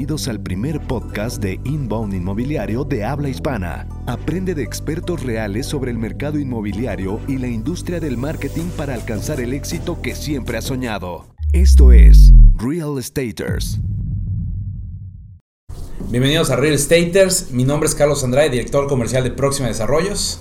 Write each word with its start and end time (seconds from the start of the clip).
Bienvenidos 0.00 0.28
al 0.28 0.40
primer 0.40 0.80
podcast 0.80 1.42
de 1.42 1.60
Inbound 1.62 2.14
Inmobiliario 2.14 2.84
de 2.84 3.04
habla 3.04 3.28
hispana. 3.28 3.86
Aprende 4.06 4.54
de 4.54 4.62
expertos 4.62 5.22
reales 5.22 5.66
sobre 5.66 5.90
el 5.90 5.98
mercado 5.98 6.38
inmobiliario 6.38 7.20
y 7.28 7.36
la 7.36 7.48
industria 7.48 8.00
del 8.00 8.16
marketing 8.16 8.70
para 8.78 8.94
alcanzar 8.94 9.42
el 9.42 9.52
éxito 9.52 10.00
que 10.00 10.14
siempre 10.14 10.56
has 10.56 10.64
soñado. 10.64 11.26
Esto 11.52 11.92
es 11.92 12.32
Real 12.54 12.98
Estaters. 12.98 13.78
Bienvenidos 16.08 16.48
a 16.48 16.56
Real 16.56 16.72
Estaters. 16.72 17.50
Mi 17.50 17.64
nombre 17.64 17.86
es 17.86 17.94
Carlos 17.94 18.24
Andrade, 18.24 18.48
director 18.48 18.88
comercial 18.88 19.22
de 19.22 19.32
Próxima 19.32 19.68
Desarrollos. 19.68 20.40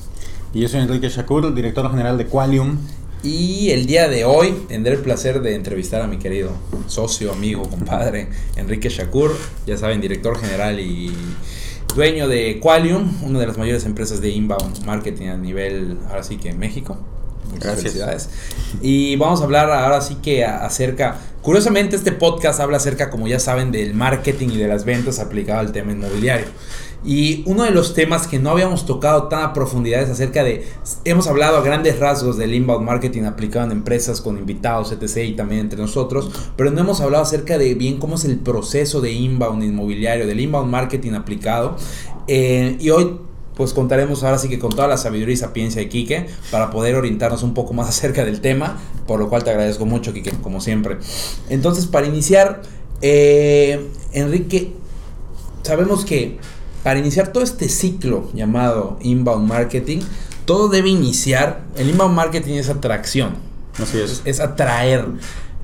Y 0.54 0.62
yo 0.62 0.70
soy 0.70 0.80
Enrique 0.80 1.10
Shakur, 1.10 1.54
director 1.54 1.92
general 1.92 2.18
de 2.18 2.28
Qualium. 2.28 2.78
Y 3.22 3.72
el 3.72 3.86
día 3.86 4.08
de 4.08 4.24
hoy 4.24 4.54
tendré 4.70 4.94
el 4.94 5.02
placer 5.02 5.42
de 5.42 5.54
entrevistar 5.56 6.02
a 6.02 6.08
mi 6.08 6.18
querido 6.18 6.52
socio, 6.88 7.34
amigo, 7.34 7.70
compadre, 7.70 8.30
Enrique 8.56 8.88
Shakur, 8.88 9.36
ya 9.66 9.78
saben, 9.78 10.00
director 10.00 10.40
general 10.40 10.80
y 10.80 11.12
dueño 11.96 12.30
de 12.30 12.60
Qualium, 12.62 13.24
una 13.24 13.40
de 13.40 13.48
las 13.48 13.58
mayores 13.58 13.86
empresas 13.86 14.22
de 14.22 14.30
inbound 14.30 14.86
marketing 14.86 15.28
a 15.28 15.38
nivel, 15.38 15.98
ahora 16.08 16.24
sí 16.24 16.38
que 16.38 16.50
en 16.50 16.60
México. 16.60 16.98
Muchas 17.46 17.64
Gracias. 17.64 17.82
felicidades. 17.82 18.30
Y 18.82 19.16
vamos 19.18 19.42
a 19.42 19.44
hablar 19.44 19.70
ahora 19.70 20.00
sí 20.02 20.16
que 20.22 20.46
acerca, 20.46 21.18
curiosamente 21.42 21.98
este 21.98 22.14
podcast 22.14 22.60
habla 22.62 22.78
acerca, 22.78 23.10
como 23.10 23.28
ya 23.28 23.40
saben, 23.40 23.72
del 23.72 23.96
marketing 23.96 24.50
y 24.52 24.58
de 24.58 24.68
las 24.68 24.86
ventas 24.86 25.20
aplicado 25.20 25.60
al 25.60 25.72
tema 25.74 25.92
inmobiliario. 25.92 26.48
Y 27.04 27.44
uno 27.46 27.64
de 27.64 27.72
los 27.72 27.94
temas 27.94 28.28
que 28.28 28.40
no 28.40 28.50
habíamos 28.50 28.86
tocado 28.86 29.30
tan 29.30 29.44
a 29.44 29.54
profundidad 29.54 30.02
es 30.02 30.10
acerca 30.10 30.44
de, 30.44 30.68
hemos 31.06 31.28
hablado 31.28 31.58
a 31.58 31.62
grandes 31.62 31.98
rasgos 32.00 32.38
del 32.38 32.54
inbound 32.54 32.86
marketing 32.86 33.24
aplicado 33.24 33.66
en 33.66 33.72
empresas 33.72 34.20
con 34.20 34.38
invitados, 34.38 34.92
etc. 34.92 35.30
y 35.30 35.34
también 35.34 35.62
entre 35.62 35.80
nosotros, 35.80 36.30
pero 36.58 36.72
no 36.72 36.82
hemos 36.82 37.00
hablado 37.00 37.24
acerca 37.24 37.58
de 37.58 37.74
bien 37.74 38.00
cómo 38.00 38.16
es 38.16 38.26
el 38.26 38.40
proceso 38.40 39.00
de 39.00 39.14
inbound 39.14 39.64
inmobiliario, 39.64 40.28
del 40.28 40.40
inbound 40.42 40.70
marketing 40.70 41.14
aplicado. 41.14 41.78
Eh, 42.28 42.76
y 42.80 42.90
hoy 42.90 43.18
pues 43.60 43.74
contaremos 43.74 44.24
ahora 44.24 44.38
sí 44.38 44.48
que 44.48 44.58
con 44.58 44.70
toda 44.70 44.88
la 44.88 44.96
sabiduría 44.96 45.34
y 45.34 45.38
sapiencia 45.38 45.82
de 45.82 45.90
Quique 45.90 46.28
para 46.50 46.70
poder 46.72 46.96
orientarnos 46.96 47.44
un 47.44 47.54
poco 47.54 47.74
más 47.74 47.90
acerca 47.98 48.24
del 48.24 48.40
tema, 48.40 48.78
por 49.06 49.20
lo 49.20 49.28
cual 49.28 49.44
te 49.44 49.50
agradezco 49.50 49.86
mucho, 49.86 50.14
Quique, 50.14 50.32
como 50.42 50.62
siempre. 50.62 50.98
Entonces, 51.50 51.86
para 51.86 52.08
iniciar, 52.08 52.62
eh, 53.02 53.90
Enrique, 54.14 54.74
sabemos 55.64 56.06
que 56.06 56.38
para 56.84 57.00
iniciar 57.00 57.32
todo 57.34 57.44
este 57.44 57.70
ciclo 57.70 58.30
llamado 58.34 58.98
inbound 59.02 59.48
marketing, 59.48 60.00
todo 60.46 60.68
debe 60.70 60.90
iniciar, 60.90 61.62
el 61.78 61.90
inbound 61.90 62.16
marketing 62.16 62.54
es 62.56 62.70
atracción, 62.70 63.36
Así 63.82 64.00
es. 64.00 64.12
es, 64.12 64.22
es 64.26 64.40
atraer 64.40 65.06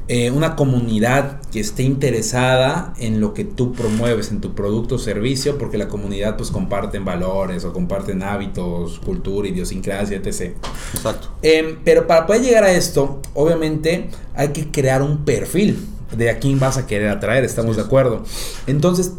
eh, 0.07 0.29
una 0.29 0.55
comunidad 0.55 1.41
que 1.51 1.59
esté 1.59 1.81
interesada 1.81 2.93
en 2.99 3.19
lo 3.19 3.33
que 3.33 3.43
tú 3.43 3.73
promueves, 3.73 4.29
en 4.29 4.39
tu 4.39 4.53
producto 4.53 4.95
o 4.95 4.99
servicio, 4.99 5.57
porque 5.57 5.79
la 5.79 5.87
comunidad 5.87 6.37
pues 6.37 6.51
comparten 6.51 7.03
valores 7.05 7.65
o 7.65 7.73
comparten 7.73 8.21
hábitos, 8.21 8.99
cultura, 8.99 9.47
idiosincrasia, 9.47 10.17
etc. 10.17 10.55
Exacto. 10.93 11.29
Em, 11.41 11.77
pero 11.83 12.05
para 12.05 12.27
poder 12.27 12.43
llegar 12.43 12.63
a 12.65 12.71
esto, 12.71 13.19
obviamente 13.33 14.09
hay 14.35 14.49
que 14.49 14.69
crear 14.69 15.01
un 15.01 15.25
perfil 15.25 15.83
de 16.15 16.29
a 16.29 16.37
quién 16.37 16.59
vas 16.59 16.77
a 16.77 16.85
querer 16.85 17.09
atraer, 17.09 17.43
estamos 17.43 17.75
Sí. 17.75 17.81
de 17.81 17.87
acuerdo. 17.87 18.23
Entonces, 18.67 19.13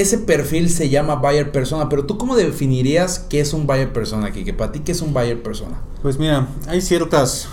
ese 0.00 0.18
perfil 0.18 0.70
se 0.70 0.88
llama 0.88 1.14
buyer 1.16 1.52
persona, 1.52 1.88
pero 1.88 2.04
tú 2.04 2.18
cómo 2.18 2.34
definirías 2.34 3.20
qué 3.20 3.40
es 3.40 3.52
un 3.52 3.66
buyer 3.66 3.92
persona 3.92 4.26
aquí? 4.26 4.44
Que 4.44 4.52
para 4.52 4.72
ti, 4.72 4.80
¿qué 4.80 4.92
es 4.92 5.00
un 5.00 5.12
buyer 5.12 5.42
persona? 5.42 5.80
Pues 6.02 6.18
mira, 6.18 6.48
hay 6.66 6.80
ciertas 6.80 7.48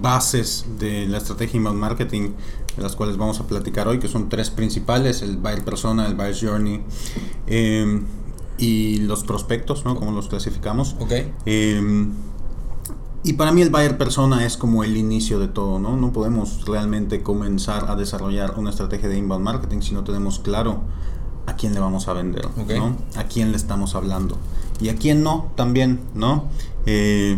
bases 0.00 0.64
de 0.78 1.06
la 1.06 1.18
estrategia 1.18 1.58
inbound 1.58 1.78
marketing 1.78 2.30
de 2.76 2.82
las 2.82 2.96
cuales 2.96 3.16
vamos 3.16 3.40
a 3.40 3.46
platicar 3.46 3.86
hoy, 3.86 3.98
que 3.98 4.08
son 4.08 4.28
tres 4.28 4.50
principales, 4.50 5.20
el 5.20 5.36
buyer 5.36 5.64
persona, 5.64 6.06
el 6.06 6.14
buyer 6.14 6.36
journey 6.40 6.82
eh, 7.46 8.02
y 8.56 8.98
los 9.00 9.24
prospectos, 9.24 9.84
¿no? 9.84 9.94
Como 9.94 10.12
los 10.12 10.28
clasificamos. 10.28 10.96
¿Ok? 11.00 11.12
Eh, 11.44 12.08
y 13.24 13.32
para 13.34 13.52
mí 13.52 13.60
el 13.60 13.68
buyer 13.68 13.98
persona 13.98 14.46
es 14.46 14.56
como 14.56 14.84
el 14.84 14.96
inicio 14.96 15.38
de 15.38 15.48
todo, 15.48 15.78
¿no? 15.78 15.96
No 15.96 16.12
podemos 16.12 16.64
realmente 16.66 17.22
comenzar 17.22 17.90
a 17.90 17.96
desarrollar 17.96 18.54
una 18.56 18.70
estrategia 18.70 19.08
de 19.08 19.18
inbound 19.18 19.44
marketing 19.44 19.80
si 19.80 19.92
no 19.92 20.04
tenemos 20.04 20.38
claro 20.38 20.82
a 21.48 21.56
quién 21.56 21.72
le 21.74 21.80
vamos 21.80 22.08
a 22.08 22.12
vender. 22.12 22.46
¿no? 22.56 22.96
A 23.16 23.24
quién 23.24 23.50
le 23.50 23.56
estamos 23.56 23.94
hablando. 23.94 24.36
Y 24.80 24.90
a 24.90 24.96
quién 24.96 25.22
no, 25.22 25.50
también, 25.56 26.00
¿no? 26.14 26.44
Eh, 26.86 27.36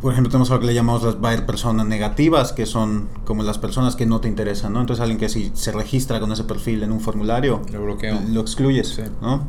por 0.00 0.12
ejemplo, 0.12 0.30
tenemos 0.30 0.50
algo 0.50 0.60
que 0.60 0.66
le 0.66 0.74
llamamos 0.74 1.02
las 1.02 1.18
buyer 1.18 1.46
personas 1.46 1.86
negativas, 1.86 2.52
que 2.52 2.66
son 2.66 3.08
como 3.24 3.42
las 3.42 3.58
personas 3.58 3.96
que 3.96 4.06
no 4.06 4.20
te 4.20 4.28
interesan, 4.28 4.72
¿no? 4.74 4.80
Entonces 4.80 5.00
alguien 5.00 5.18
que 5.18 5.28
si 5.28 5.50
se 5.54 5.72
registra 5.72 6.20
con 6.20 6.30
ese 6.30 6.44
perfil 6.44 6.82
en 6.82 6.92
un 6.92 7.00
formulario, 7.00 7.62
Lo 7.72 7.82
bloqueo. 7.82 8.20
lo 8.28 8.40
excluyes, 8.42 8.88
Sí. 8.88 9.02
¿no? 9.20 9.46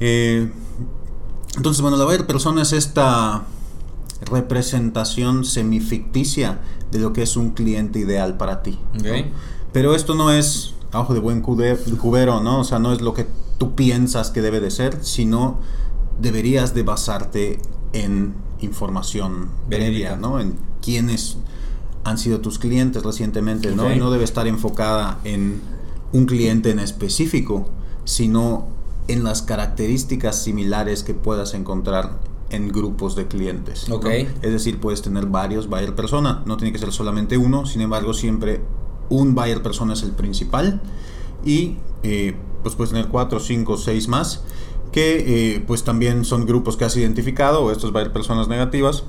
Eh, 0.00 0.52
entonces, 1.56 1.80
bueno, 1.82 1.96
la 1.96 2.04
buyer 2.04 2.26
persona 2.26 2.62
es 2.62 2.72
esta 2.72 3.42
representación 4.30 5.44
semificticia 5.44 6.60
de 6.90 6.98
lo 6.98 7.12
que 7.12 7.22
es 7.22 7.36
un 7.36 7.50
cliente 7.50 7.98
ideal 7.98 8.36
para 8.36 8.62
ti. 8.62 8.78
¿no? 8.94 9.02
Pero 9.72 9.94
esto 9.94 10.14
no 10.14 10.30
es 10.30 10.74
ojo 10.92 11.14
de 11.14 11.20
buen 11.20 11.40
cubero, 11.40 12.40
¿no? 12.40 12.60
O 12.60 12.64
sea, 12.64 12.78
no 12.78 12.92
es 12.92 13.00
lo 13.00 13.14
que 13.14 13.26
tú 13.58 13.74
piensas 13.74 14.30
que 14.30 14.42
debe 14.42 14.60
de 14.60 14.70
ser, 14.70 15.04
sino 15.04 15.58
deberías 16.20 16.74
de 16.74 16.82
basarte 16.82 17.58
en 17.92 18.34
información 18.60 19.48
previa, 19.68 20.16
¿no? 20.16 20.40
En 20.40 20.56
quiénes 20.82 21.38
han 22.04 22.18
sido 22.18 22.40
tus 22.40 22.58
clientes 22.58 23.02
recientemente, 23.02 23.74
¿no? 23.74 23.92
Y 23.92 23.98
no 23.98 24.10
debe 24.10 24.24
estar 24.24 24.46
enfocada 24.46 25.18
en 25.24 25.60
un 26.12 26.26
cliente 26.26 26.70
en 26.70 26.78
específico, 26.78 27.70
sino 28.04 28.66
en 29.08 29.24
las 29.24 29.42
características 29.42 30.42
similares 30.42 31.02
que 31.02 31.14
puedas 31.14 31.54
encontrar 31.54 32.18
en 32.50 32.68
grupos 32.68 33.16
de 33.16 33.26
clientes. 33.26 33.88
¿no? 33.88 33.96
Ok. 33.96 34.06
Es 34.06 34.52
decir, 34.52 34.78
puedes 34.78 35.02
tener 35.02 35.26
varios 35.26 35.68
buyer 35.68 35.94
persona, 35.94 36.42
no 36.46 36.56
tiene 36.56 36.72
que 36.72 36.78
ser 36.78 36.92
solamente 36.92 37.38
uno, 37.38 37.66
sin 37.66 37.80
embargo, 37.80 38.12
siempre 38.14 38.60
un 39.12 39.34
buyer 39.34 39.62
persona 39.62 39.92
es 39.92 40.02
el 40.02 40.12
principal 40.12 40.80
y 41.44 41.76
eh, 42.02 42.34
pues 42.62 42.74
puedes 42.74 42.92
tener 42.92 43.08
cuatro, 43.08 43.40
cinco, 43.40 43.76
seis 43.76 44.08
más 44.08 44.42
que 44.90 45.54
eh, 45.54 45.64
pues 45.66 45.84
también 45.84 46.24
son 46.24 46.46
grupos 46.46 46.76
que 46.76 46.84
has 46.84 46.96
identificado 46.96 47.64
o 47.64 47.70
estos 47.70 47.92
buyer 47.92 48.12
personas 48.12 48.48
negativas 48.48 49.04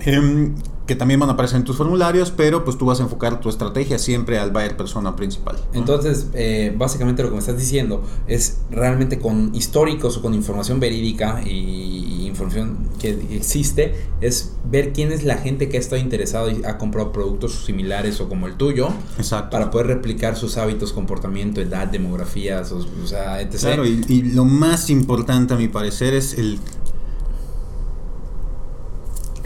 em, 0.00 0.54
que 0.86 0.96
también 0.96 1.20
van 1.20 1.28
a 1.28 1.32
aparecer 1.34 1.58
en 1.58 1.64
tus 1.64 1.76
formularios, 1.76 2.32
pero 2.32 2.64
pues 2.64 2.76
tú 2.76 2.86
vas 2.86 2.98
a 2.98 3.04
enfocar 3.04 3.40
tu 3.40 3.48
estrategia 3.48 3.98
siempre 3.98 4.38
al 4.38 4.50
buyer 4.50 4.76
persona 4.76 5.14
principal. 5.14 5.56
Entonces, 5.72 6.28
eh, 6.34 6.74
básicamente 6.76 7.22
lo 7.22 7.28
que 7.28 7.34
me 7.34 7.40
estás 7.40 7.58
diciendo 7.58 8.02
es 8.26 8.58
realmente 8.70 9.20
con 9.20 9.54
históricos 9.54 10.16
o 10.16 10.22
con 10.22 10.34
información 10.34 10.80
verídica 10.80 11.42
y 11.46 12.26
información 12.26 12.78
que 13.00 13.18
existe, 13.34 13.94
es 14.20 14.52
ver 14.64 14.92
quién 14.92 15.10
es 15.10 15.24
la 15.24 15.38
gente 15.38 15.68
que 15.68 15.78
ha 15.78 15.80
estado 15.80 16.00
interesado 16.00 16.50
y 16.50 16.62
ha 16.64 16.78
comprado 16.78 17.10
productos 17.10 17.64
similares 17.64 18.20
o 18.20 18.28
como 18.28 18.46
el 18.46 18.54
tuyo, 18.54 18.90
Exacto. 19.18 19.50
para 19.50 19.70
poder 19.72 19.88
replicar 19.88 20.36
sus 20.36 20.56
hábitos, 20.56 20.92
comportamiento, 20.92 21.60
edad, 21.60 21.88
demografías, 21.88 22.70
o, 22.70 22.76
o 22.78 23.06
sea, 23.06 23.40
etc. 23.40 23.56
Claro, 23.56 23.86
y, 23.86 24.04
y 24.08 24.22
lo 24.22 24.44
más 24.44 24.90
importante 24.90 25.54
a 25.54 25.56
mi 25.56 25.66
parecer 25.66 26.14
es 26.14 26.34
el 26.34 26.60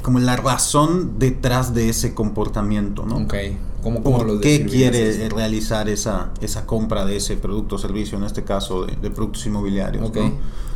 como 0.02 0.18
la 0.18 0.36
razón 0.36 1.18
detrás 1.18 1.72
de 1.72 1.88
ese 1.88 2.12
comportamiento, 2.12 3.06
¿no? 3.06 3.16
Ok, 3.16 3.34
¿cómo, 3.82 4.02
cómo 4.02 4.18
¿Por 4.18 4.26
los 4.26 4.40
qué 4.42 4.66
quiere 4.66 5.30
realizar 5.30 5.88
esa, 5.88 6.30
esa 6.42 6.66
compra 6.66 7.06
de 7.06 7.16
ese 7.16 7.36
producto 7.38 7.76
o 7.76 7.78
servicio, 7.78 8.18
en 8.18 8.24
este 8.24 8.44
caso 8.44 8.84
de, 8.84 8.96
de 8.96 9.10
productos 9.10 9.46
inmobiliarios? 9.46 10.06
Ok. 10.06 10.16
¿no? 10.16 10.32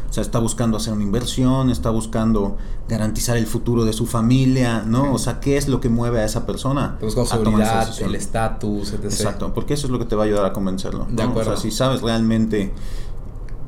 O 0.08 0.12
sea, 0.12 0.22
está 0.22 0.38
buscando 0.38 0.78
hacer 0.78 0.94
una 0.94 1.02
inversión, 1.02 1.70
está 1.70 1.90
buscando 1.90 2.56
garantizar 2.88 3.36
el 3.36 3.46
futuro 3.46 3.84
de 3.84 3.92
su 3.92 4.06
familia, 4.06 4.82
¿no? 4.86 5.12
O 5.12 5.18
sea, 5.18 5.38
¿qué 5.38 5.58
es 5.58 5.68
lo 5.68 5.80
que 5.80 5.90
mueve 5.90 6.20
a 6.20 6.24
esa 6.24 6.46
persona? 6.46 6.96
Con 6.98 7.10
a 7.10 7.12
tomar 7.12 7.62
esa 7.62 7.92
seguridad, 7.92 8.00
el 8.00 8.14
estatus, 8.14 8.92
etc. 8.92 9.04
Exacto, 9.04 9.52
porque 9.52 9.74
eso 9.74 9.86
es 9.86 9.90
lo 9.90 9.98
que 9.98 10.06
te 10.06 10.16
va 10.16 10.22
a 10.22 10.26
ayudar 10.26 10.46
a 10.46 10.52
convencerlo. 10.52 11.06
De 11.10 11.22
acuerdo. 11.22 11.52
O 11.52 11.56
sea, 11.56 11.62
si 11.62 11.70
sabes 11.70 12.00
realmente 12.00 12.72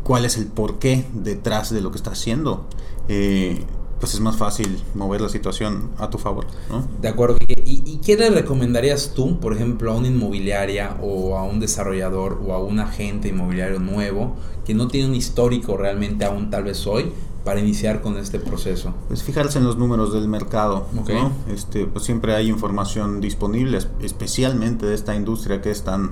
cuál 0.03 0.25
es 0.25 0.39
el 0.39 0.47
porqué 0.47 1.07
detrás 1.13 1.71
de 1.71 1.83
lo 1.83 1.91
que 1.91 1.99
está 1.99 2.13
haciendo, 2.13 2.67
eh, 3.09 3.67
pues 4.00 4.14
es 4.14 4.20
más 4.20 4.37
fácil 4.37 4.82
mover 4.94 5.20
la 5.20 5.29
situación 5.29 5.91
a 5.99 6.08
tu 6.11 6.19
favor, 6.19 6.47
¿no? 6.70 6.85
De 7.00 7.08
acuerdo. 7.08 7.37
¿Y, 7.47 7.82
¿Y 7.87 8.00
qué 8.05 8.17
le 8.17 8.31
recomendarías 8.31 9.12
tú, 9.14 9.38
por 9.38 9.52
ejemplo, 9.52 9.93
a 9.93 9.94
una 9.97 10.08
inmobiliaria 10.08 10.97
o 11.02 11.37
a 11.37 11.44
un 11.44 11.61
desarrollador 11.61 12.41
o 12.44 12.55
a 12.55 12.58
un 12.58 12.81
agente 12.81 13.29
inmobiliario 13.29 13.79
nuevo 13.79 14.35
que 14.64 14.75
no 14.75 14.88
tiene 14.88 15.08
un 15.08 15.14
histórico 15.14 15.76
realmente 15.76 16.25
aún 16.25 16.49
tal 16.50 16.64
vez 16.64 16.87
hoy 16.87 17.12
para 17.44 17.61
iniciar 17.61 18.00
con 18.02 18.17
este 18.19 18.38
proceso? 18.38 18.94
Pues 19.08 19.23
fijarse 19.23 19.58
en 19.58 19.64
los 19.64 19.76
números 19.76 20.12
del 20.12 20.29
mercado, 20.29 20.87
Ok. 20.99 21.11
¿no? 21.11 21.32
Este, 21.52 21.87
pues 21.87 22.05
siempre 22.05 22.35
hay 22.35 22.49
información 22.49 23.20
disponible, 23.20 23.79
es- 23.79 23.88
especialmente 24.02 24.85
de 24.87 24.94
esta 24.94 25.14
industria 25.14 25.61
que 25.62 25.70
es 25.70 25.82
tan, 25.82 26.11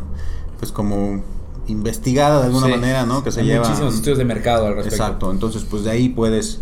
pues 0.58 0.72
como 0.72 1.22
investigada 1.68 2.40
de 2.40 2.46
alguna 2.46 2.66
Sí. 2.66 2.72
manera, 2.72 3.04
¿no? 3.04 3.22
Que 3.22 3.30
se 3.30 3.40
Hay 3.40 3.46
lleva... 3.46 3.64
muchísimos 3.66 3.94
estudios 3.94 4.16
de 4.18 4.24
mercado 4.24 4.66
al 4.66 4.74
respecto. 4.76 4.96
Exacto, 4.96 5.30
entonces 5.30 5.64
pues 5.68 5.84
de 5.84 5.90
ahí 5.90 6.08
puedes, 6.08 6.60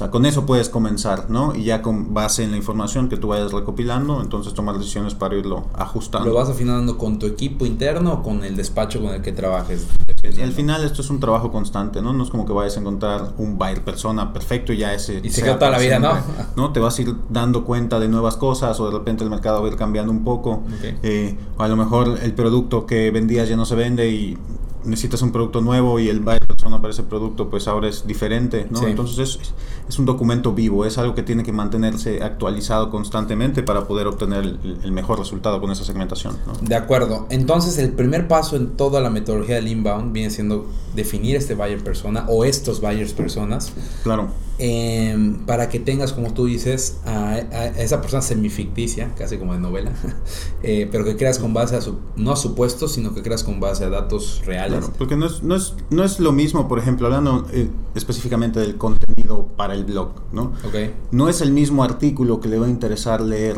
sea, 0.00 0.10
con 0.10 0.24
eso 0.24 0.46
puedes 0.46 0.70
comenzar, 0.70 1.28
¿no? 1.28 1.54
Y 1.54 1.64
ya 1.64 1.82
con 1.82 2.14
base 2.14 2.42
en 2.42 2.52
la 2.52 2.56
información 2.56 3.08
que 3.08 3.18
tú 3.18 3.28
vayas 3.28 3.52
recopilando, 3.52 4.22
entonces 4.22 4.54
tomar 4.54 4.78
decisiones 4.78 5.14
para 5.14 5.36
irlo 5.36 5.66
ajustando. 5.74 6.26
¿Lo 6.26 6.34
vas 6.34 6.48
afinando 6.48 6.96
con 6.96 7.18
tu 7.18 7.26
equipo 7.26 7.66
interno 7.66 8.14
o 8.14 8.22
con 8.22 8.42
el 8.42 8.56
despacho 8.56 9.02
con 9.02 9.10
el 9.14 9.20
que 9.20 9.32
trabajes? 9.32 9.86
Al 10.22 10.52
final 10.52 10.84
esto 10.84 11.02
es 11.02 11.10
un 11.10 11.20
trabajo 11.20 11.50
constante, 11.50 12.00
¿no? 12.00 12.12
No 12.12 12.24
es 12.24 12.30
como 12.30 12.46
que 12.46 12.52
vayas 12.52 12.76
a 12.76 12.80
encontrar 12.80 13.32
un 13.36 13.58
buyer 13.58 13.84
persona 13.84 14.32
perfecto 14.32 14.72
y 14.72 14.78
ya 14.78 14.94
ese... 14.94 15.20
Y 15.22 15.30
se 15.30 15.42
queda 15.42 15.58
toda 15.58 15.70
la 15.70 15.78
vida, 15.78 15.98
¿no? 15.98 16.12
¿no? 16.56 16.72
Te 16.72 16.80
vas 16.80 16.98
a 16.98 17.02
ir 17.02 17.14
dando 17.28 17.64
cuenta 17.64 17.98
de 18.00 18.08
nuevas 18.08 18.36
cosas 18.36 18.78
o 18.80 18.86
de 18.86 18.92
repente 18.96 19.24
el 19.24 19.30
mercado 19.30 19.60
va 19.60 19.68
a 19.68 19.70
ir 19.70 19.76
cambiando 19.76 20.12
un 20.12 20.24
poco. 20.24 20.62
Eh, 21.02 21.36
o 21.58 21.62
a 21.62 21.68
lo 21.68 21.76
mejor 21.76 22.18
el 22.22 22.32
producto 22.32 22.86
que 22.86 23.10
vendías 23.10 23.48
ya 23.48 23.56
no 23.56 23.66
se 23.66 23.74
vende 23.74 24.10
y 24.10 24.38
necesitas 24.84 25.20
un 25.22 25.32
producto 25.32 25.60
nuevo 25.60 25.98
y 25.98 26.08
el 26.08 26.20
buyer 26.20 26.39
para 26.78 26.92
ese 26.92 27.02
producto 27.02 27.50
pues 27.50 27.68
ahora 27.68 27.88
es 27.88 28.06
diferente, 28.06 28.66
¿no? 28.70 28.86
Entonces 28.86 29.18
es, 29.18 29.54
es, 29.88 29.98
un 29.98 30.06
documento 30.06 30.52
vivo, 30.52 30.84
es 30.84 30.98
algo 30.98 31.14
que 31.14 31.22
tiene 31.22 31.42
que 31.42 31.52
mantenerse 31.52 32.22
actualizado 32.22 32.90
constantemente 32.90 33.62
para 33.62 33.86
poder 33.86 34.06
obtener 34.06 34.44
el, 34.44 34.92
mejor 34.92 35.18
resultado 35.18 35.60
con 35.60 35.70
esa 35.70 35.84
segmentación. 35.84 36.36
De 36.62 36.74
acuerdo, 36.74 37.26
entonces 37.30 37.78
el 37.78 37.92
primer 37.92 38.28
paso 38.28 38.56
en 38.56 38.76
toda 38.76 39.00
la 39.00 39.10
metodología 39.10 39.56
del 39.56 39.68
inbound 39.68 40.12
viene 40.12 40.30
siendo 40.30 40.66
definir 40.94 41.36
este 41.36 41.54
buyer 41.54 41.82
persona 41.82 42.24
o 42.28 42.44
estos 42.44 42.80
buyers 42.80 43.12
personas. 43.12 43.72
Claro. 44.02 44.28
Em, 44.62 45.46
para 45.46 45.70
que 45.70 45.80
tengas, 45.80 46.12
como 46.12 46.34
tú 46.34 46.44
dices, 46.44 46.98
a, 47.06 47.38
esa 47.78 48.02
persona 48.02 48.20
semificticia, 48.20 49.14
casi 49.14 49.38
como 49.38 49.54
de 49.54 49.58
novela, 49.58 49.92
eh, 50.62 50.86
pero 50.92 51.02
que 51.02 51.16
creas 51.16 51.38
con 51.38 51.54
base 51.54 51.76
a 51.76 51.80
su, 51.80 51.96
no 52.16 52.32
a 52.32 52.36
supuestos, 52.36 52.92
sino 52.92 53.14
que 53.14 53.22
creas 53.22 53.42
con 53.42 53.58
base 53.58 53.84
a 53.84 53.88
datos 53.88 54.42
reales. 54.44 54.80
Claro, 54.80 54.94
porque 54.98 55.16
no 55.16 55.24
es, 55.24 55.42
no, 55.42 55.56
es, 55.56 55.74
no 55.88 56.04
es 56.04 56.20
lo 56.20 56.32
mismo, 56.32 56.59
por 56.68 56.78
ejemplo, 56.78 57.06
hablando 57.06 57.46
eh, 57.52 57.68
específicamente 57.94 58.60
del 58.60 58.76
contenido 58.76 59.48
para 59.56 59.74
el 59.74 59.84
blog, 59.84 60.10
¿no? 60.32 60.52
Okay. 60.66 60.94
No 61.10 61.28
es 61.28 61.40
el 61.40 61.52
mismo 61.52 61.84
artículo 61.84 62.40
que 62.40 62.48
le 62.48 62.58
va 62.58 62.66
a 62.66 62.70
interesar 62.70 63.20
leer 63.20 63.56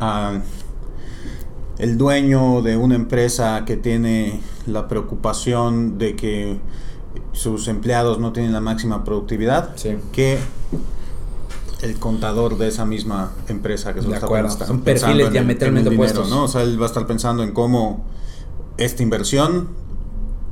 a 0.00 0.40
el 1.78 1.98
dueño 1.98 2.62
de 2.62 2.76
una 2.76 2.94
empresa 2.94 3.64
que 3.64 3.76
tiene 3.76 4.40
la 4.66 4.86
preocupación 4.88 5.98
de 5.98 6.14
que 6.14 6.60
sus 7.32 7.68
empleados 7.68 8.18
no 8.18 8.32
tienen 8.32 8.52
la 8.52 8.60
máxima 8.60 9.04
productividad 9.04 9.74
que 10.12 10.38
el 11.82 11.98
contador 11.98 12.56
de 12.56 12.68
esa 12.68 12.86
misma 12.86 13.32
empresa 13.48 13.92
que 13.92 14.02
se 14.02 14.10
está 14.10 14.66
Son 14.66 14.80
perfiles 14.80 15.30
diametralmente 15.30 15.90
opuestos. 15.90 16.30
¿no? 16.30 16.44
O 16.44 16.48
sea, 16.48 16.62
él 16.62 16.80
va 16.80 16.84
a 16.84 16.88
estar 16.88 17.06
pensando 17.06 17.42
en 17.42 17.52
cómo 17.52 18.04
esta 18.78 19.02
inversión 19.02 19.68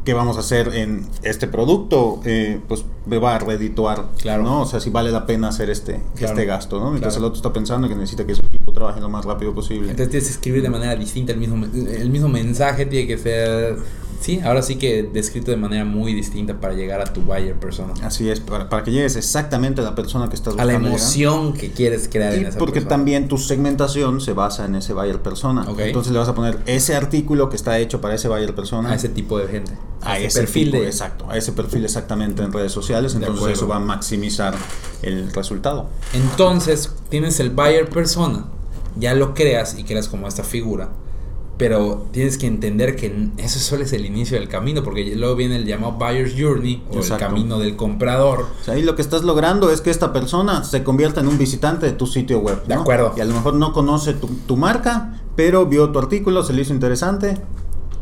que 0.04 0.14
vamos 0.14 0.36
a 0.36 0.40
hacer 0.40 0.74
en 0.74 1.06
este 1.22 1.46
producto, 1.46 2.20
eh, 2.24 2.60
pues 2.66 2.84
me 3.06 3.18
va 3.18 3.36
a 3.36 3.38
redituar, 3.38 4.06
claro. 4.20 4.42
¿no? 4.42 4.62
O 4.62 4.66
sea, 4.66 4.80
si 4.80 4.90
vale 4.90 5.10
la 5.10 5.26
pena 5.26 5.48
hacer 5.48 5.70
este, 5.70 6.00
este 6.18 6.44
gasto, 6.44 6.80
¿no? 6.80 6.90
Mientras 6.90 7.16
el 7.16 7.24
otro 7.24 7.36
está 7.36 7.52
pensando 7.52 7.88
que 7.88 7.94
necesita 7.94 8.26
que 8.26 8.34
su 8.34 8.44
equipo 8.44 8.72
trabaje 8.72 9.00
lo 9.00 9.08
más 9.08 9.24
rápido 9.24 9.54
posible. 9.54 9.90
Entonces 9.90 10.10
tienes 10.10 10.28
que 10.28 10.34
escribir 10.34 10.62
de 10.62 10.70
manera 10.70 10.96
distinta 10.96 11.32
el 11.32 11.38
mismo, 11.38 11.64
el 11.64 12.10
mismo 12.10 12.28
mensaje, 12.28 12.86
tiene 12.86 13.06
que 13.06 13.18
ser 13.18 13.76
Sí, 14.22 14.40
ahora 14.44 14.62
sí 14.62 14.76
que 14.76 15.02
descrito 15.02 15.50
de 15.50 15.56
manera 15.56 15.84
muy 15.84 16.14
distinta 16.14 16.60
para 16.60 16.74
llegar 16.74 17.00
a 17.00 17.12
tu 17.12 17.22
buyer 17.22 17.58
persona. 17.58 17.92
Así 18.04 18.30
es, 18.30 18.38
para, 18.38 18.68
para 18.68 18.84
que 18.84 18.92
llegues 18.92 19.16
exactamente 19.16 19.80
a 19.80 19.84
la 19.84 19.96
persona 19.96 20.28
que 20.28 20.36
estás 20.36 20.54
buscando. 20.54 20.76
A 20.76 20.80
la 20.80 20.86
emoción 20.86 21.52
que 21.54 21.72
quieres 21.72 22.08
crear 22.08 22.32
en 22.34 22.46
esa 22.46 22.58
porque 22.58 22.82
también 22.82 23.26
tu 23.26 23.36
segmentación 23.36 24.20
se 24.20 24.32
basa 24.32 24.64
en 24.64 24.76
ese 24.76 24.92
buyer 24.92 25.20
persona. 25.20 25.66
Entonces 25.76 26.12
le 26.12 26.20
vas 26.20 26.28
a 26.28 26.36
poner 26.36 26.60
ese 26.66 26.94
artículo 26.94 27.48
que 27.48 27.56
está 27.56 27.80
hecho 27.80 28.00
para 28.00 28.14
ese 28.14 28.28
buyer 28.28 28.54
persona. 28.54 28.92
A 28.92 28.94
ese 28.94 29.08
tipo 29.08 29.38
de 29.40 29.48
gente. 29.48 29.72
A, 30.02 30.20
ese, 30.20 30.38
perfil 30.38 30.70
de... 30.70 30.86
Exacto, 30.86 31.28
a 31.28 31.36
ese 31.36 31.50
perfil 31.50 31.84
exactamente 31.84 32.44
en 32.44 32.52
redes 32.52 32.70
sociales. 32.70 33.16
Entonces 33.16 33.54
eso 33.54 33.66
va 33.66 33.76
a 33.76 33.80
maximizar 33.80 34.54
el 35.02 35.32
resultado. 35.32 35.88
Entonces 36.12 36.92
tienes 37.08 37.40
el 37.40 37.50
buyer 37.50 37.88
persona, 37.88 38.44
ya 38.96 39.14
lo 39.14 39.34
creas 39.34 39.76
y 39.76 39.82
creas 39.82 40.06
como 40.06 40.28
esta 40.28 40.44
figura 40.44 40.90
pero 41.62 42.08
tienes 42.10 42.38
que 42.38 42.48
entender 42.48 42.96
que 42.96 43.28
eso 43.36 43.60
solo 43.60 43.84
es 43.84 43.92
el 43.92 44.04
inicio 44.04 44.36
del 44.36 44.48
camino, 44.48 44.82
porque 44.82 45.14
luego 45.14 45.36
viene 45.36 45.54
el 45.54 45.64
llamado 45.64 45.92
Buyer's 45.92 46.34
Journey 46.36 46.82
o 46.90 46.98
el 46.98 47.16
camino 47.18 47.60
del 47.60 47.76
comprador. 47.76 48.48
O 48.60 48.64
sea, 48.64 48.74
ahí 48.74 48.82
lo 48.82 48.96
que 48.96 49.02
estás 49.02 49.22
logrando 49.22 49.70
es 49.70 49.80
que 49.80 49.90
esta 49.90 50.12
persona 50.12 50.64
se 50.64 50.82
convierta 50.82 51.20
en 51.20 51.28
un 51.28 51.38
visitante 51.38 51.86
de 51.86 51.92
tu 51.92 52.08
sitio 52.08 52.40
web. 52.40 52.64
De 52.66 52.74
acuerdo. 52.74 53.14
Y 53.16 53.20
a 53.20 53.24
lo 53.26 53.34
mejor 53.34 53.54
no 53.54 53.72
conoce 53.72 54.12
tu, 54.12 54.56
marca, 54.56 55.20
pero 55.36 55.66
vio 55.66 55.90
tu 55.90 56.00
artículo, 56.00 56.42
se 56.42 56.52
le 56.52 56.62
hizo 56.62 56.74
interesante 56.74 57.38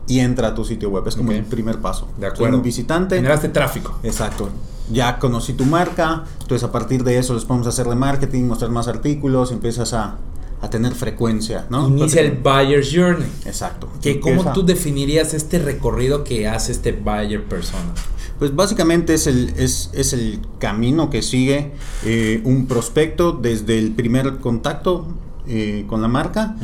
y 0.07 0.21
entra 0.21 0.49
a 0.49 0.55
tu 0.55 0.65
sitio 0.65 0.89
web. 0.89 1.07
Es 1.07 1.17
como 1.17 1.33
el 1.33 1.45
primer 1.45 1.81
paso. 1.81 2.09
De 2.17 2.29
acuerdo. 2.29 2.57
un 2.57 2.62
visitante. 2.62 3.17
Generaste 3.17 3.51
tráfico. 3.51 3.99
Exacto. 4.03 4.49
Ya 4.91 5.19
conocí 5.19 5.53
tu 5.53 5.67
marca, 5.67 6.25
entonces 6.41 6.67
a 6.67 6.73
partir 6.73 7.05
de 7.05 7.19
eso 7.19 7.35
les 7.35 7.45
podemos 7.45 7.67
hacer 7.67 7.87
marketing, 7.95 8.45
mostrar 8.45 8.71
más 8.71 8.89
artículos, 8.89 9.53
empiezas 9.53 9.93
a 9.93 10.17
a 10.61 10.69
tener 10.69 10.95
frecuencia, 10.95 11.67
¿no? 11.71 11.89
Inicia 11.89 12.21
el 12.21 12.33
buyer's 12.33 12.91
journey. 12.95 13.29
Exacto. 13.45 13.89
Que 14.03 14.21
¿Cómo 14.21 14.53
tú 14.53 14.65
definirías 14.65 15.35
este 15.35 15.59
recorrido 15.59 16.25
que 16.25 16.49
hace 16.49 16.73
este 16.73 16.93
buyer 16.93 17.45
persona? 17.45 17.95
Pues 18.39 18.55
básicamente 18.55 19.15
es 19.15 19.27
el, 19.27 19.53
es, 19.57 19.91
es 19.93 20.12
el 20.12 20.41
camino 20.59 21.11
que 21.11 21.23
sigue 21.23 21.73
eh, 22.05 22.41
un 22.45 22.67
prospecto 22.67 23.33
desde 23.33 23.79
el 23.79 23.93
primer 23.93 24.39
contacto 24.39 25.07
eh, 25.47 25.85
con 25.89 26.01
la 26.01 26.09
marca 26.09 26.55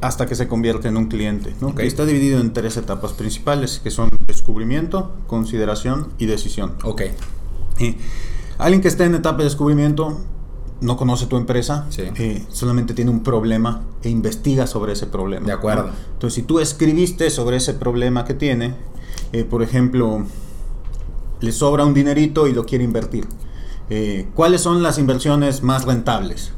hasta 0.00 0.26
que 0.26 0.34
se 0.34 0.48
convierte 0.48 0.88
en 0.88 0.96
un 0.96 1.06
cliente. 1.06 1.54
¿no? 1.60 1.74
Está 1.78 2.04
dividido 2.04 2.40
en 2.40 2.52
tres 2.52 2.76
etapas 2.76 3.12
principales 3.12 3.80
que 3.82 3.90
son 3.90 4.08
descubrimiento, 4.26 5.14
consideración 5.26 6.08
y 6.18 6.26
decisión. 6.26 6.74
Ok. 6.82 7.02
Eh, 7.78 7.96
alguien 8.58 8.82
que 8.82 8.88
esté 8.88 9.04
en 9.04 9.14
etapa 9.14 9.38
de 9.38 9.44
descubrimiento 9.44 10.20
no 10.84 10.98
conoce 10.98 11.26
tu 11.26 11.36
empresa, 11.38 11.86
eh, 11.96 12.44
solamente 12.50 12.92
tiene 12.92 13.10
un 13.10 13.22
problema 13.22 13.82
e 14.02 14.10
investiga 14.10 14.66
sobre 14.66 14.92
ese 14.92 15.06
problema. 15.06 15.46
De 15.46 15.52
acuerdo. 15.52 15.90
Entonces, 16.12 16.34
si 16.34 16.42
tú 16.42 16.60
escribiste 16.60 17.30
sobre 17.30 17.56
ese 17.56 17.72
problema 17.72 18.24
que 18.26 18.34
tiene, 18.34 18.74
eh, 19.32 19.44
por 19.44 19.62
ejemplo, 19.62 20.26
le 21.40 21.52
sobra 21.52 21.86
un 21.86 21.94
dinerito 21.94 22.46
y 22.46 22.52
lo 22.52 22.66
quiere 22.66 22.84
invertir. 22.84 23.26
Eh, 23.88 24.28
¿Cuáles 24.34 24.60
son 24.60 24.82
las 24.82 24.98
inversiones 24.98 25.62
más 25.62 25.86
rentables? 25.86 26.52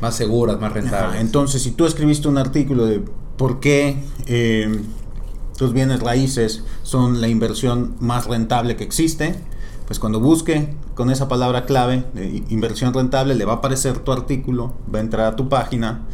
Más 0.00 0.16
seguras, 0.16 0.60
más 0.60 0.72
rentables. 0.72 1.20
entonces, 1.20 1.62
si 1.62 1.70
tú 1.70 1.86
escribiste 1.86 2.26
un 2.26 2.38
artículo 2.38 2.86
de 2.86 3.00
por 3.36 3.60
qué 3.60 4.02
tus 5.56 5.72
bienes 5.72 6.00
raíces 6.00 6.64
son 6.82 7.20
la 7.20 7.28
inversión 7.28 7.94
más 8.00 8.26
rentable 8.26 8.74
que 8.74 8.82
existe, 8.82 9.36
pues 9.92 10.00
cuando 10.00 10.20
busque 10.20 10.74
con 10.94 11.10
esa 11.10 11.28
palabra 11.28 11.66
clave 11.66 12.06
de 12.14 12.42
inversión 12.48 12.94
rentable, 12.94 13.34
le 13.34 13.44
va 13.44 13.52
a 13.52 13.56
aparecer 13.56 13.98
tu 13.98 14.10
artículo, 14.10 14.72
va 14.90 15.00
a 15.00 15.02
entrar 15.02 15.26
a 15.26 15.36
tu 15.36 15.50
página, 15.50 16.06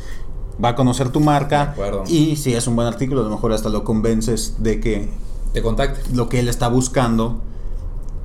va 0.62 0.70
a 0.70 0.74
conocer 0.74 1.10
tu 1.10 1.20
marca 1.20 1.76
y 2.08 2.34
si 2.34 2.54
es 2.54 2.66
un 2.66 2.74
buen 2.74 2.88
artículo, 2.88 3.20
a 3.20 3.24
lo 3.24 3.30
mejor 3.30 3.52
hasta 3.52 3.68
lo 3.68 3.84
convences 3.84 4.56
de 4.58 4.80
que 4.80 5.08
te 5.52 5.62
contacte. 5.62 6.12
Lo 6.12 6.28
que 6.28 6.40
él 6.40 6.48
está 6.48 6.66
buscando 6.66 7.40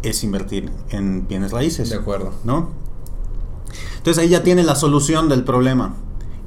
es 0.01 0.24
invertir 0.24 0.72
en 0.89 1.27
bienes 1.27 1.51
raíces. 1.51 1.92
De 1.92 1.98
acuerdo. 1.98 2.32
¿No? 2.44 2.72
Entonces 3.98 4.24
ahí 4.24 4.30
ya 4.30 4.42
tiene 4.42 4.63
la 4.63 4.74
solución 4.74 5.30
del 5.30 5.44
problema. 5.44 5.94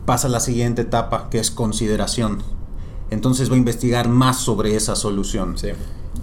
Pasa 0.04 0.26
a 0.26 0.30
la 0.32 0.40
siguiente 0.40 0.82
etapa, 0.82 1.28
que 1.30 1.38
es 1.38 1.52
consideración. 1.52 2.42
Entonces 3.10 3.52
va 3.52 3.54
a 3.54 3.58
investigar 3.58 4.08
más 4.08 4.38
sobre 4.40 4.74
esa 4.74 4.96
solución. 4.96 5.56
Sí 5.58 5.68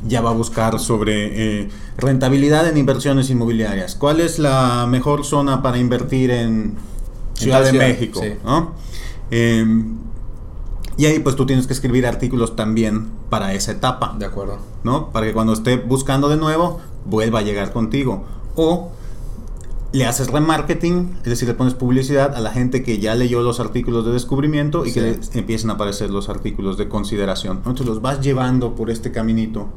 ya 0.05 0.21
va 0.21 0.31
a 0.31 0.33
buscar 0.33 0.79
sobre 0.79 1.61
eh, 1.61 1.69
rentabilidad 1.97 2.67
en 2.67 2.77
inversiones 2.77 3.29
inmobiliarias. 3.29 3.95
¿Cuál 3.95 4.19
es 4.19 4.39
la 4.39 4.85
mejor 4.87 5.25
zona 5.25 5.61
para 5.61 5.77
invertir 5.77 6.31
en 6.31 6.75
Ciudad 7.33 7.63
de 7.63 7.73
México? 7.73 8.21
Em, 9.31 9.97
y 10.97 11.05
ahí 11.05 11.19
pues 11.19 11.35
tú 11.35 11.45
tienes 11.45 11.65
que 11.65 11.73
escribir 11.73 12.05
artículos 12.05 12.55
también 12.55 13.09
para 13.29 13.53
esa 13.53 13.71
etapa. 13.71 14.15
De 14.17 14.25
acuerdo. 14.25 14.59
¿No? 14.83 15.09
Para 15.11 15.25
que 15.25 15.33
cuando 15.33 15.53
esté 15.53 15.77
buscando 15.77 16.29
de 16.29 16.37
nuevo, 16.37 16.79
vuelva 17.05 17.39
a 17.39 17.41
llegar 17.41 17.71
contigo. 17.71 18.25
O 18.55 18.91
le 19.93 20.05
haces 20.05 20.27
remarketing, 20.27 21.17
es 21.19 21.29
decir, 21.29 21.47
le 21.47 21.53
pones 21.53 21.75
publicidad 21.75 22.35
a 22.35 22.41
la 22.41 22.51
gente 22.51 22.81
que 22.81 22.97
ya 22.97 23.13
leyó 23.13 23.43
los 23.43 23.59
artículos 23.59 24.03
de 24.03 24.11
descubrimiento 24.11 24.87
y 24.87 24.91
que 24.91 25.01
le 25.01 25.19
empiecen 25.35 25.69
a 25.69 25.73
aparecer 25.73 26.09
los 26.09 26.29
artículos 26.29 26.79
de 26.79 26.89
consideración. 26.89 27.57
Entonces 27.57 27.85
los 27.85 28.01
vas 28.01 28.19
llevando 28.19 28.73
por 28.73 28.89
este 28.89 29.11
caminito. 29.11 29.67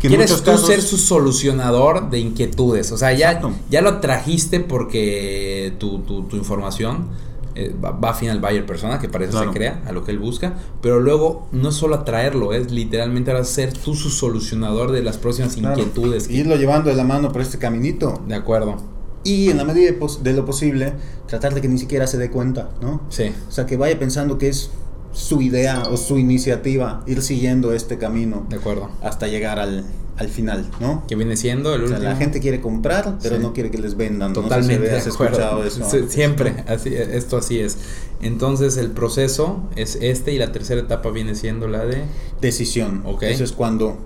¿Quieres 0.00 0.42
tú 0.42 0.58
ser 0.58 0.82
su 0.82 0.98
solucionador 0.98 2.10
de 2.10 2.18
inquietudes? 2.18 2.90
O 2.90 2.98
sea, 2.98 3.12
ya, 3.12 3.40
ya 3.70 3.80
lo 3.80 4.00
trajiste 4.00 4.58
porque 4.58 5.74
tu, 5.78 6.00
tu, 6.00 6.36
información 6.36 7.06
eh, 7.54 7.74
va, 7.82 7.90
a 7.90 8.18
al 8.30 8.40
buyer 8.40 8.66
persona, 8.66 8.98
que 8.98 9.08
parece 9.08 9.38
se 9.38 9.46
crea, 9.46 9.82
a 9.86 9.92
lo 9.92 10.02
que 10.02 10.10
él 10.10 10.18
busca, 10.18 10.54
pero 10.82 10.98
luego 11.00 11.46
no 11.52 11.68
es 11.68 11.76
solo 11.76 11.94
atraerlo, 11.94 12.52
es 12.52 12.72
literalmente 12.72 13.30
ahora 13.30 13.44
ser 13.44 13.72
tú 13.72 13.94
su 13.94 14.10
solucionador 14.10 14.90
de 14.90 15.02
las 15.02 15.16
próximas 15.16 15.56
inquietudes. 15.56 16.28
Irlo 16.28 16.56
llevando 16.56 16.90
de 16.90 16.96
la 16.96 17.04
mano 17.04 17.30
por 17.30 17.40
este 17.40 17.58
caminito. 17.58 18.20
De 18.26 18.34
acuerdo 18.34 18.95
y 19.26 19.50
en 19.50 19.56
la 19.56 19.64
medida 19.64 19.90
de, 20.22 20.32
lo 20.32 20.44
posible 20.44 20.92
tratar 21.26 21.54
de 21.54 21.60
que 21.60 21.68
ni 21.68 21.78
siquiera 21.78 22.06
se 22.06 22.18
dé 22.18 22.30
cuenta, 22.30 22.70
¿no? 22.80 23.02
Sí. 23.08 23.32
O 23.48 23.50
sea, 23.50 23.66
que 23.66 23.76
vaya 23.76 23.98
pensando 23.98 24.38
que 24.38 24.48
es 24.48 24.70
su 25.12 25.40
idea 25.42 25.84
o 25.90 25.96
su 25.96 26.18
iniciativa, 26.18 27.02
ir 27.06 27.22
siguiendo 27.22 27.72
este 27.72 27.98
camino. 27.98 28.46
De 28.48 28.56
acuerdo. 28.56 28.90
Hasta 29.02 29.26
llegar 29.26 29.58
al, 29.58 29.84
al 30.18 30.28
final, 30.28 30.66
¿no? 30.78 31.04
Que 31.08 31.16
viene 31.16 31.36
siendo 31.36 31.74
el 31.74 31.84
o 31.84 31.88
sea, 31.88 31.96
último. 31.96 32.12
la 32.12 32.16
gente 32.18 32.38
quiere 32.40 32.60
comprar, 32.60 33.18
pero 33.22 33.36
Sí. 33.36 33.42
no 33.42 33.52
quiere 33.52 33.70
que 33.70 33.78
les 33.78 33.96
vendan. 33.96 34.32
Totalmente. 34.32 34.90
No 34.90 34.94
sé 34.96 35.00
si 35.00 35.08
de 35.08 35.14
acuerdo. 35.14 35.38
escuchado 35.38 35.64
eso. 35.64 36.08
Siempre, 36.08 36.64
así, 36.68 36.94
esto 36.94 37.38
así 37.38 37.58
es. 37.60 37.78
Entonces 38.20 38.76
el 38.76 38.90
proceso 38.90 39.60
es 39.74 39.96
este 40.00 40.32
y 40.32 40.38
la 40.38 40.52
tercera 40.52 40.80
etapa 40.82 41.10
viene 41.10 41.34
siendo 41.34 41.66
la 41.66 41.84
de... 41.84 42.04
Decisión. 42.40 43.02
Ok. 43.06 43.22
Eso 43.24 43.44
es 43.44 43.52
cuando 43.52 43.96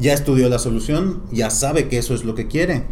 ya 0.00 0.12
estudió 0.12 0.48
la 0.48 0.58
solución, 0.58 1.22
ya 1.32 1.50
sabe 1.50 1.88
que 1.88 1.98
eso 1.98 2.14
es 2.14 2.24
lo 2.24 2.34
que 2.34 2.46
quiere, 2.46 2.84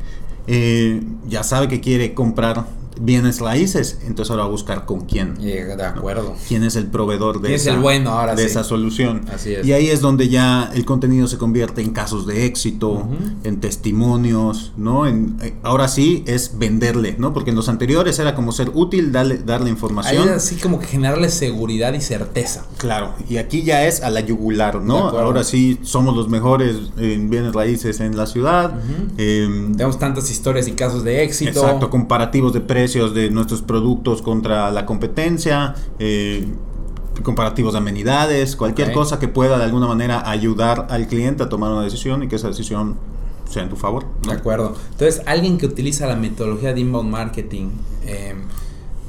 eh, 0.47 1.03
ya 1.29 1.43
sabe 1.43 1.69
que 1.69 1.81
quiere 1.81 2.15
comprar 2.15 2.65
bienes 3.01 3.41
raíces, 3.41 3.99
entonces 4.07 4.31
ahora 4.31 4.45
buscar 4.45 4.85
con 4.87 5.01
quién. 5.03 5.35
De 5.37 5.85
acuerdo. 5.85 6.35
quién 6.49 6.65
es 6.65 6.77
el 6.77 6.87
proveedor 6.87 7.41
de, 7.41 7.49
¿Quién 7.49 7.55
es 7.55 7.63
esa, 7.63 7.75
el 7.75 7.81
bueno 7.81 8.11
ahora 8.11 8.35
de 8.35 8.43
sí? 8.45 8.49
esa 8.49 8.65
solución. 8.65 9.23
Así 9.33 9.55
es. 9.55 9.67
Y 9.67 9.73
ahí 9.73 9.89
es 9.89 10.01
donde 10.01 10.29
ya 10.29 10.71
el 10.75 10.85
contenido 10.85 11.27
se 11.27 11.39
convierte 11.39 11.83
en 11.83 11.91
casos 11.91 12.27
de 12.27 12.47
éxito, 12.47 13.09
en 13.45 13.61
testimonios, 13.61 14.73
¿no? 14.77 15.07
En, 15.07 15.37
eh, 15.43 15.55
ahora 15.63 15.89
sí 15.89 16.25
es 16.27 16.59
venderle, 16.59 17.17
¿no? 17.19 17.33
Porque 17.33 17.51
en 17.51 17.57
los 17.57 17.69
anteriores 17.69 18.19
era 18.19 18.35
como 18.35 18.53
ser 18.53 18.71
útil, 18.75 19.13
darle, 19.13 19.39
darle 19.39 19.67
Ahí 19.67 19.73
información. 19.73 20.29
es 20.29 20.35
así 20.35 20.57
como 20.57 20.79
que 20.79 20.87
generarle 20.87 21.29
seguridad 21.29 21.93
y 21.95 22.01
certeza. 22.01 22.65
Claro, 22.79 23.15
y 23.29 23.37
aquí 23.37 23.63
ya 23.63 23.87
es 23.87 24.03
a 24.03 24.11
la 24.11 24.21
yugular, 24.21 24.81
¿no? 24.81 25.09
Ahora 25.11 25.45
sí 25.45 25.79
somos 25.83 26.17
los 26.17 26.29
mejores 26.29 26.77
en 26.97 27.29
bienes 27.31 27.53
raíces 27.53 28.01
en 28.01 28.17
la 28.17 28.27
ciudad. 28.27 28.75
Em, 29.19 29.73
Tenemos 29.73 29.99
tantas 29.99 30.31
historias 30.31 30.67
y 30.69 30.73
casos 30.73 31.05
de 31.05 31.23
éxito. 31.23 31.61
Exacto, 31.61 31.91
comparativos 31.91 32.53
de 32.53 32.61
precios 32.61 32.86
de 32.95 33.31
nuestros 33.31 33.63
productos 33.63 34.23
contra 34.23 34.71
la 34.71 34.87
competencia, 34.87 35.75
eh, 35.99 36.47
comparativos 37.23 37.73
de 37.73 37.79
amenidades, 37.79 38.57
cualquier 38.57 38.93
cosa 38.93 39.19
que 39.19 39.29
pueda 39.29 39.59
de 39.59 39.65
alguna 39.65 39.87
manera 39.87 40.29
ayudar 40.29 40.87
al 40.91 41.07
cliente 41.07 41.43
a 41.43 41.49
tomar 41.49 41.73
una 41.73 41.83
decisión 41.83 42.23
y 42.23 42.29
que 42.29 42.37
esa 42.37 42.49
decisión 42.49 42.97
sea 43.49 43.63
en 43.63 43.69
tu 43.69 43.77
favor. 43.77 44.05
¿no? 44.25 44.33
De 44.33 44.39
acuerdo. 44.39 44.75
Entonces, 44.93 45.23
alguien 45.27 45.59
que 45.59 45.67
utiliza 45.67 46.07
la 46.07 46.17
metodología 46.17 46.73
de 46.73 46.81
inbound 46.81 47.11
marketing 47.11 47.71
eh, 48.05 48.35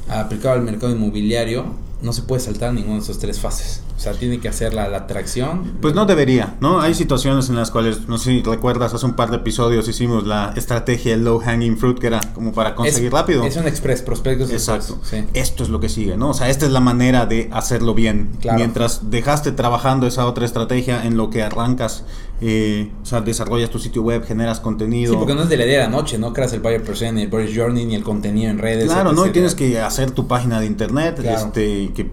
aplicado 0.09 0.55
al 0.55 0.61
mercado 0.61 0.93
inmobiliario, 0.93 1.65
no 2.01 2.13
se 2.13 2.21
puede 2.21 2.41
saltar 2.41 2.73
ninguna 2.73 2.95
de 2.95 3.01
esas 3.01 3.19
tres 3.19 3.39
fases. 3.39 3.81
O 3.97 3.99
sea, 3.99 4.13
tiene 4.13 4.39
que 4.39 4.47
hacer 4.47 4.75
la, 4.75 4.87
la 4.87 4.97
atracción. 4.97 5.73
Pues 5.81 5.95
no 5.95 6.05
debería, 6.05 6.55
¿no? 6.61 6.79
Hay 6.81 6.93
situaciones 6.93 7.49
en 7.49 7.55
las 7.55 7.71
cuales, 7.71 8.07
no 8.07 8.19
sé 8.19 8.29
si 8.29 8.43
recuerdas, 8.43 8.93
hace 8.93 9.07
un 9.07 9.15
par 9.15 9.31
de 9.31 9.37
episodios 9.37 9.87
hicimos 9.87 10.27
la 10.27 10.53
estrategia 10.55 11.13
del 11.13 11.23
low 11.23 11.39
hanging 11.39 11.77
fruit, 11.77 11.97
que 11.97 12.05
era 12.05 12.19
como 12.35 12.53
para 12.53 12.75
conseguir 12.75 13.07
es, 13.07 13.13
rápido. 13.13 13.43
Es 13.43 13.57
un 13.57 13.65
express, 13.67 14.03
prospectos. 14.03 14.51
Exacto. 14.51 14.99
express, 14.99 15.25
sí. 15.25 15.29
Esto 15.33 15.63
es 15.63 15.69
lo 15.69 15.79
que 15.79 15.89
sigue, 15.89 16.15
¿no? 16.15 16.29
O 16.29 16.33
sea, 16.35 16.47
esta 16.49 16.67
es 16.67 16.71
la 16.71 16.79
manera 16.79 17.25
de 17.25 17.49
hacerlo 17.51 17.95
bien. 17.95 18.29
Claro. 18.39 18.59
Mientras 18.59 19.09
dejaste 19.09 19.51
trabajando 19.51 20.05
esa 20.05 20.27
otra 20.27 20.45
estrategia 20.45 21.03
en 21.03 21.17
lo 21.17 21.31
que 21.31 21.41
arrancas, 21.41 22.03
eh, 22.39 22.91
o 23.01 23.05
sea, 23.05 23.21
desarrollas 23.21 23.71
tu 23.71 23.79
sitio 23.79 24.03
web, 24.03 24.23
generas 24.23 24.59
contenido. 24.59 25.13
Sí, 25.13 25.17
porque 25.17 25.33
no 25.33 25.41
es 25.41 25.49
de 25.49 25.57
la 25.57 25.65
idea 25.65 25.79
de 25.79 25.85
la 25.85 25.89
noche, 25.89 26.19
no 26.19 26.33
creas 26.33 26.53
el 26.53 26.59
buyer 26.59 26.83
persona, 26.83 27.13
ni 27.13 27.23
el 27.23 27.29
buyer 27.29 27.49
journey, 27.51 27.85
ni 27.85 27.95
el 27.95 28.03
contenido 28.03 28.51
en 28.51 28.59
redes. 28.59 28.85
Claro, 28.85 29.09
etc. 29.09 29.17
¿no? 29.17 29.25
Y 29.25 29.31
tienes 29.31 29.55
que 29.55 29.81
hacer 29.81 30.11
tu 30.11 30.27
página 30.27 30.59
de 30.59 30.67
internet, 30.67 31.19
Claro. 31.19 31.47
este, 31.47 31.91
que 31.95 32.11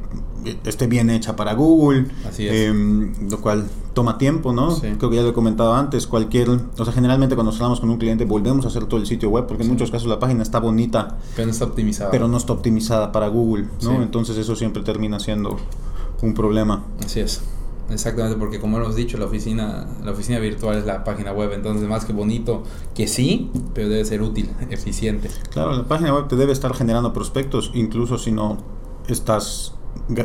esté 0.64 0.86
bien 0.86 1.10
hecha 1.10 1.36
para 1.36 1.54
Google, 1.54 2.06
Así 2.28 2.46
es. 2.46 2.68
em, 2.70 3.12
lo 3.30 3.40
cual 3.40 3.66
toma 3.94 4.18
tiempo, 4.18 4.52
¿no? 4.52 4.70
Sí. 4.72 4.88
Creo 4.98 5.10
que 5.10 5.16
ya 5.16 5.22
lo 5.22 5.28
he 5.28 5.32
comentado 5.32 5.74
antes, 5.74 6.06
cualquier, 6.06 6.48
o 6.50 6.84
sea, 6.84 6.92
generalmente 6.92 7.34
cuando 7.36 7.52
hablamos 7.52 7.80
con 7.80 7.90
un 7.90 7.98
cliente 7.98 8.24
volvemos 8.24 8.64
a 8.64 8.68
hacer 8.68 8.86
todo 8.86 8.98
el 9.00 9.06
sitio 9.06 9.30
web, 9.30 9.46
porque 9.46 9.62
en 9.62 9.68
muchos 9.68 9.90
casos 9.90 10.08
la 10.08 10.18
página 10.18 10.42
está 10.42 10.58
bonita, 10.60 11.18
Pero 11.36 11.46
no 11.46 11.52
está 11.52 11.64
optimizado. 11.64 12.10
pero 12.10 12.28
no 12.28 12.36
está 12.36 12.52
optimizada 12.52 13.12
para 13.12 13.28
Google, 13.28 13.64
¿no? 13.82 13.90
Sí. 13.90 13.96
Entonces 14.02 14.36
eso 14.36 14.56
siempre 14.56 14.82
termina 14.82 15.20
siendo 15.20 15.56
un 16.22 16.34
problema. 16.34 16.84
Así 17.04 17.20
es. 17.20 17.42
Exactamente, 17.90 18.38
porque 18.38 18.60
como 18.60 18.78
hemos 18.78 18.96
dicho, 18.96 19.18
la 19.18 19.26
oficina, 19.26 19.86
la 20.02 20.12
oficina 20.12 20.38
virtual 20.38 20.78
es 20.78 20.86
la 20.86 21.04
página 21.04 21.32
web, 21.32 21.52
entonces 21.52 21.86
más 21.86 22.06
que 22.06 22.14
bonito, 22.14 22.62
que 22.94 23.06
sí, 23.06 23.50
pero 23.74 23.90
debe 23.90 24.04
ser 24.06 24.22
útil, 24.22 24.48
eficiente. 24.70 25.28
Claro, 25.50 25.74
la 25.76 25.84
página 25.84 26.14
web 26.14 26.26
te 26.26 26.36
debe 26.36 26.52
estar 26.52 26.72
generando 26.74 27.12
prospectos, 27.12 27.70
incluso 27.74 28.16
si 28.16 28.32
no 28.32 28.56
estás 29.06 29.74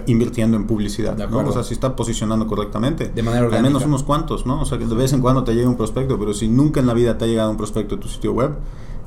invirtiendo 0.08 0.58
en 0.58 0.68
publicidad, 0.68 1.16
¿no? 1.30 1.40
O 1.48 1.52
sea, 1.54 1.64
si 1.64 1.74
está 1.74 1.96
posicionando 1.96 2.48
correctamente. 2.48 3.08
De 3.10 3.24
manera 3.24 3.42
Al 3.42 3.46
orgánica. 3.48 3.70
menos 3.70 3.86
unos 3.86 4.04
cuantos, 4.04 4.46
¿no? 4.46 4.62
O 4.62 4.66
sea, 4.66 4.78
que 4.78 4.86
de 4.86 4.96
vez 4.96 5.14
en 5.14 5.22
cuando 5.22 5.44
te 5.44 5.54
llega 5.54 5.70
un 5.70 5.78
prospecto, 5.78 6.20
pero 6.20 6.34
si 6.34 6.48
nunca 6.48 6.80
en 6.80 6.88
la 6.88 6.94
vida 6.94 7.18
te 7.18 7.26
ha 7.26 7.28
llegado 7.28 7.50
un 7.52 7.58
prospecto 7.58 7.96
de 7.96 8.02
tu 8.02 8.08
sitio 8.08 8.34
web, 8.34 8.52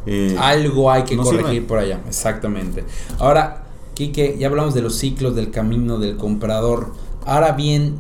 eh, 0.07 0.35
Algo 0.39 0.91
hay 0.91 1.05
que 1.05 1.15
no 1.17 1.23
corregir 1.23 1.49
sirve. 1.51 1.67
por 1.67 1.79
allá, 1.79 2.01
exactamente. 2.09 2.85
Ahora, 3.19 3.65
Quique, 3.95 4.37
ya 4.39 4.49
hablamos 4.49 4.75
de 4.75 4.83
los 4.83 4.95
ciclos 4.97 5.35
del 5.37 5.51
camino 5.51 5.99
del 5.99 6.17
comprador. 6.17 6.93
Ahora 7.27 7.53
bien, 7.53 7.97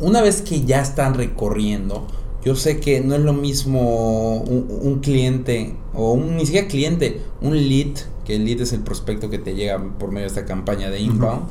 una 0.00 0.22
vez 0.22 0.42
que 0.42 0.64
ya 0.64 0.80
están 0.80 1.14
recorriendo, 1.14 2.06
yo 2.44 2.56
sé 2.56 2.80
que 2.80 3.00
no 3.00 3.14
es 3.14 3.20
lo 3.20 3.32
mismo 3.32 4.38
un, 4.42 4.66
un 4.82 4.98
cliente, 5.00 5.76
o 5.94 6.12
un, 6.12 6.36
ni 6.36 6.46
siquiera 6.46 6.66
cliente, 6.66 7.22
un 7.42 7.56
lead, 7.56 7.96
que 8.24 8.36
el 8.36 8.44
lead 8.44 8.60
es 8.60 8.72
el 8.72 8.80
prospecto 8.80 9.30
que 9.30 9.38
te 9.38 9.54
llega 9.54 9.82
por 9.98 10.08
medio 10.10 10.22
de 10.22 10.28
esta 10.28 10.44
campaña 10.44 10.90
de 10.90 11.00
inbound. 11.00 11.42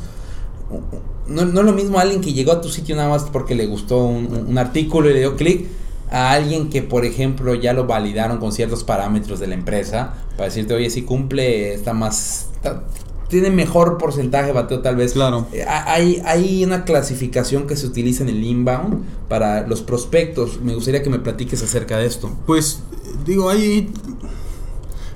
No, 1.27 1.46
no 1.46 1.60
es 1.62 1.65
lo 1.65 1.74
mismo 1.74 2.00
alguien 2.00 2.22
que 2.22 2.34
llegó 2.34 2.51
a 2.51 2.62
tu 2.62 2.70
sitio 2.70 2.96
nada 2.96 3.10
más 3.10 3.24
porque 3.24 3.56
le 3.56 3.65
gustó 3.68 4.06
un, 4.06 4.25
un- 4.27 4.48
un 4.48 4.58
artículo 4.58 5.10
y 5.10 5.13
le 5.13 5.20
dio 5.20 5.36
clic 5.36 5.68
a 6.12 6.32
alguien 6.32 6.70
que, 6.70 6.82
por 6.82 7.06
ejemplo, 7.06 7.56
ya 7.56 7.74
lo 7.74 7.86
validaron 7.88 8.38
con 8.38 8.51
ciertos 8.51 8.84
parámetros 8.84 9.39
de 9.39 9.48
la 9.48 9.56
empresa 9.56 10.13
para 10.36 10.46
decirte, 10.46 10.74
oye, 10.74 10.89
si 10.89 11.03
cumple, 11.03 11.74
está 11.74 11.94
más... 11.94 12.48
está- 12.56 12.84
tiene 13.30 13.50
mejor 13.50 13.98
porcentaje 13.98 14.48
de 14.48 14.51
bateo 14.51 14.82
tal 14.82 14.96
vez. 14.96 15.13
Claro. 15.13 15.48
Eh, 15.53 15.65
Hay, 15.68 16.22
hay 16.25 16.63
una 16.63 16.84
clasificación 16.86 17.65
que 17.65 17.75
se 17.75 17.88
utiliza 17.88 18.22
en 18.22 18.30
el 18.30 18.44
inbound 18.44 19.03
para 19.27 19.65
los 19.68 19.82
prospectos. 19.82 20.62
Me 20.62 20.75
gustaría 20.75 21.01
que 21.01 21.10
me 21.10 21.18
platiques 21.18 21.63
acerca 21.63 21.98
de 21.98 22.06
esto. 22.06 22.30
Pues 22.46 22.82
digo, 23.25 23.50
ahí 23.50 23.92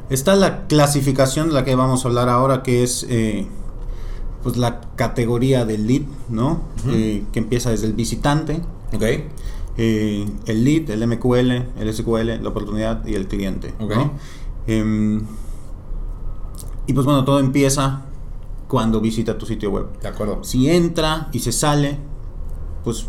está 0.09 0.35
la 0.35 0.67
clasificación 0.67 1.49
de 1.49 1.53
la 1.53 1.65
que 1.65 1.75
vamos 1.75 2.05
a 2.05 2.07
hablar 2.07 2.29
ahora, 2.29 2.63
que 2.63 2.83
es 2.83 3.05
eh, 3.09 3.47
pues 4.43 4.57
la 4.57 4.81
categoría 4.95 5.65
del 5.65 5.87
lead, 5.87 6.03
¿no? 6.29 6.61
Eh, 6.87 7.23
que 7.31 7.39
empieza 7.39 7.69
desde 7.71 7.87
el 7.87 7.93
visitante, 7.93 8.61
eh, 9.77 10.25
el 10.45 10.63
lead, 10.63 10.89
el 10.89 11.05
MQL, 11.07 11.51
el 11.79 11.93
SQL, 11.93 12.41
la 12.41 12.49
oportunidad 12.49 13.05
y 13.05 13.15
el 13.15 13.27
cliente. 13.27 13.73
Ok. 13.79 13.95
¿no? 13.95 14.11
Em, 14.65 15.21
y 16.87 16.93
pues 16.93 17.05
bueno, 17.05 17.23
todo 17.25 17.39
empieza 17.39 18.03
cuando 18.67 19.01
visita 19.01 19.37
tu 19.37 19.45
sitio 19.45 19.71
web. 19.71 19.87
De 20.01 20.07
acuerdo. 20.07 20.43
Si 20.43 20.69
entra 20.69 21.29
y 21.31 21.39
se 21.39 21.51
sale, 21.51 21.97
pues 22.83 23.07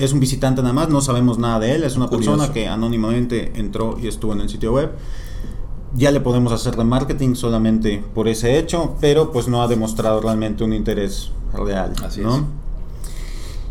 es 0.00 0.12
un 0.12 0.20
visitante 0.20 0.60
nada 0.62 0.74
más, 0.74 0.88
no 0.88 1.00
sabemos 1.00 1.38
nada 1.38 1.60
de 1.60 1.74
él, 1.74 1.84
es 1.84 1.96
una 1.96 2.08
Curioso. 2.08 2.32
persona 2.32 2.52
que 2.52 2.68
anónimamente 2.68 3.52
entró 3.56 3.96
y 4.00 4.08
estuvo 4.08 4.32
en 4.32 4.40
el 4.40 4.48
sitio 4.48 4.72
web. 4.72 4.92
Ya 5.96 6.10
le 6.10 6.20
podemos 6.20 6.52
hacer 6.52 6.76
remarketing 6.76 7.34
solamente 7.34 8.04
por 8.14 8.28
ese 8.28 8.58
hecho, 8.58 8.96
pero 9.00 9.32
pues 9.32 9.48
no 9.48 9.62
ha 9.62 9.68
demostrado 9.68 10.20
realmente 10.20 10.62
un 10.64 10.72
interés 10.74 11.30
real. 11.54 11.94
Así 12.04 12.20
¿no? 12.20 12.36
es. 12.36 12.42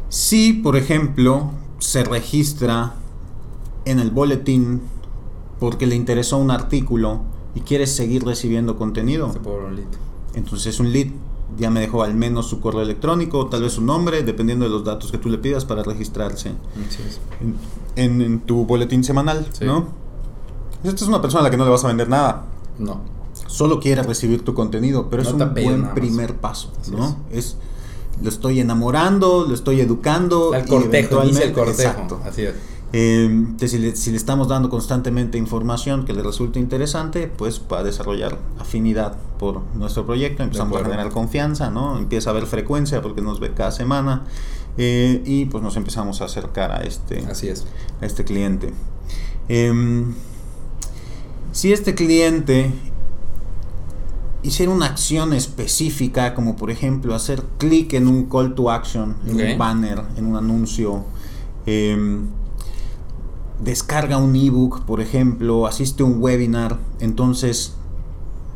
Si, 0.09 0.53
por 0.53 0.75
ejemplo, 0.77 1.51
se 1.79 2.03
registra 2.03 2.93
en 3.85 3.99
el 3.99 4.09
boletín 4.11 4.81
porque 5.59 5.85
le 5.85 5.95
interesó 5.95 6.37
un 6.37 6.51
artículo 6.51 7.21
y 7.55 7.61
quiere 7.61 7.87
seguir 7.87 8.23
recibiendo 8.25 8.77
contenido, 8.77 9.31
Se 9.33 9.39
puede 9.39 9.65
un 9.65 9.75
lead. 9.75 9.87
entonces 10.35 10.73
es 10.73 10.79
un 10.79 10.91
lead. 10.91 11.07
Ya 11.57 11.69
me 11.69 11.79
dejó 11.79 12.03
al 12.03 12.13
menos 12.13 12.47
su 12.47 12.59
correo 12.59 12.81
electrónico, 12.81 13.47
tal 13.47 13.61
vez 13.61 13.73
su 13.73 13.81
nombre, 13.81 14.21
dependiendo 14.23 14.65
de 14.65 14.71
los 14.71 14.83
datos 14.83 15.11
que 15.11 15.17
tú 15.17 15.29
le 15.29 15.37
pidas 15.37 15.63
para 15.65 15.81
registrarse 15.81 16.49
en, 17.39 17.55
en- 17.95 18.21
en 18.21 18.39
tu 18.41 18.65
boletín 18.65 19.03
semanal, 19.03 19.47
Sí. 19.53 19.65
¿no? 19.65 19.85
Esta 20.83 21.03
es 21.03 21.07
una 21.07 21.21
persona 21.21 21.41
a 21.41 21.43
la 21.43 21.49
que 21.49 21.57
no 21.57 21.65
le 21.65 21.71
vas 21.71 21.83
a 21.83 21.87
vender 21.87 22.09
nada. 22.09 22.45
No. 22.79 23.01
Solo 23.47 23.79
quiere 23.79 24.03
recibir 24.03 24.43
tu 24.43 24.53
contenido, 24.53 25.09
pero 25.09 25.23
No 25.23 25.29
es 25.29 25.35
un 25.35 25.53
buen 25.53 25.93
primer 25.93 26.35
paso, 26.35 26.71
Así 26.81 26.91
¿no? 26.91 27.17
Es. 27.31 27.57
lo 28.21 28.29
estoy 28.29 28.59
enamorando, 28.59 29.45
lo 29.47 29.53
estoy 29.53 29.81
educando. 29.81 30.51
Y 30.57 30.67
cortejo, 30.67 31.23
inicia 31.23 31.45
el 31.45 31.53
cortejo. 31.53 31.89
Exacto. 31.89 32.21
Así 32.25 32.43
es. 32.43 32.55
Eh, 32.93 33.45
si 33.57 33.77
le, 33.79 33.95
si 33.97 34.11
le 34.11 34.17
estamos 34.17 34.47
dando 34.47 34.69
constantemente 34.69 35.37
información 35.37 36.05
que 36.05 36.13
le 36.13 36.23
resulte 36.23 36.57
interesante, 36.57 37.27
pues 37.27 37.61
va 37.71 37.79
a 37.79 37.83
desarrollar 37.83 38.37
afinidad 38.59 39.17
por 39.39 39.61
nuestro 39.75 40.05
proyecto, 40.05 40.41
empezamos 40.43 40.79
a 40.79 40.83
generar 40.85 41.09
confianza, 41.09 41.69
¿no? 41.69 41.97
Empieza 41.97 42.29
a 42.29 42.31
haber 42.31 42.45
frecuencia 42.45 43.01
porque 43.01 43.21
nos 43.21 43.41
ve 43.41 43.53
cada 43.53 43.71
semana 43.71 44.23
eh, 44.77 45.21
y 45.25 45.45
pues 45.45 45.61
nos 45.61 45.75
empezamos 45.75 46.21
a 46.21 46.25
acercar 46.25 46.71
a 46.71 46.77
este, 46.83 47.25
Así 47.29 47.49
es. 47.49 47.65
a 48.01 48.05
este 48.05 48.23
cliente. 48.23 48.73
Em, 49.49 50.13
si 51.57 51.73
este 51.73 51.95
cliente 51.95 52.71
hiciera 54.43 54.71
una 54.71 54.85
acción 54.85 55.33
específica, 55.33 56.35
como 56.35 56.55
por 56.55 56.69
ejemplo 56.69 57.15
hacer 57.15 57.41
clic 57.57 57.93
en 57.93 58.07
un 58.07 58.25
call 58.29 58.53
to 58.53 58.69
action, 58.69 59.15
en 59.25 59.41
un 59.41 59.57
banner, 59.57 60.03
en 60.17 60.27
un 60.27 60.35
anuncio, 60.35 61.03
em, 61.65 62.27
descarga 63.59 64.17
un 64.17 64.35
ebook, 64.35 64.85
por 64.85 65.01
ejemplo, 65.01 65.65
asiste 65.65 66.03
a 66.03 66.05
un 66.05 66.21
webinar, 66.21 66.77
entonces 66.99 67.73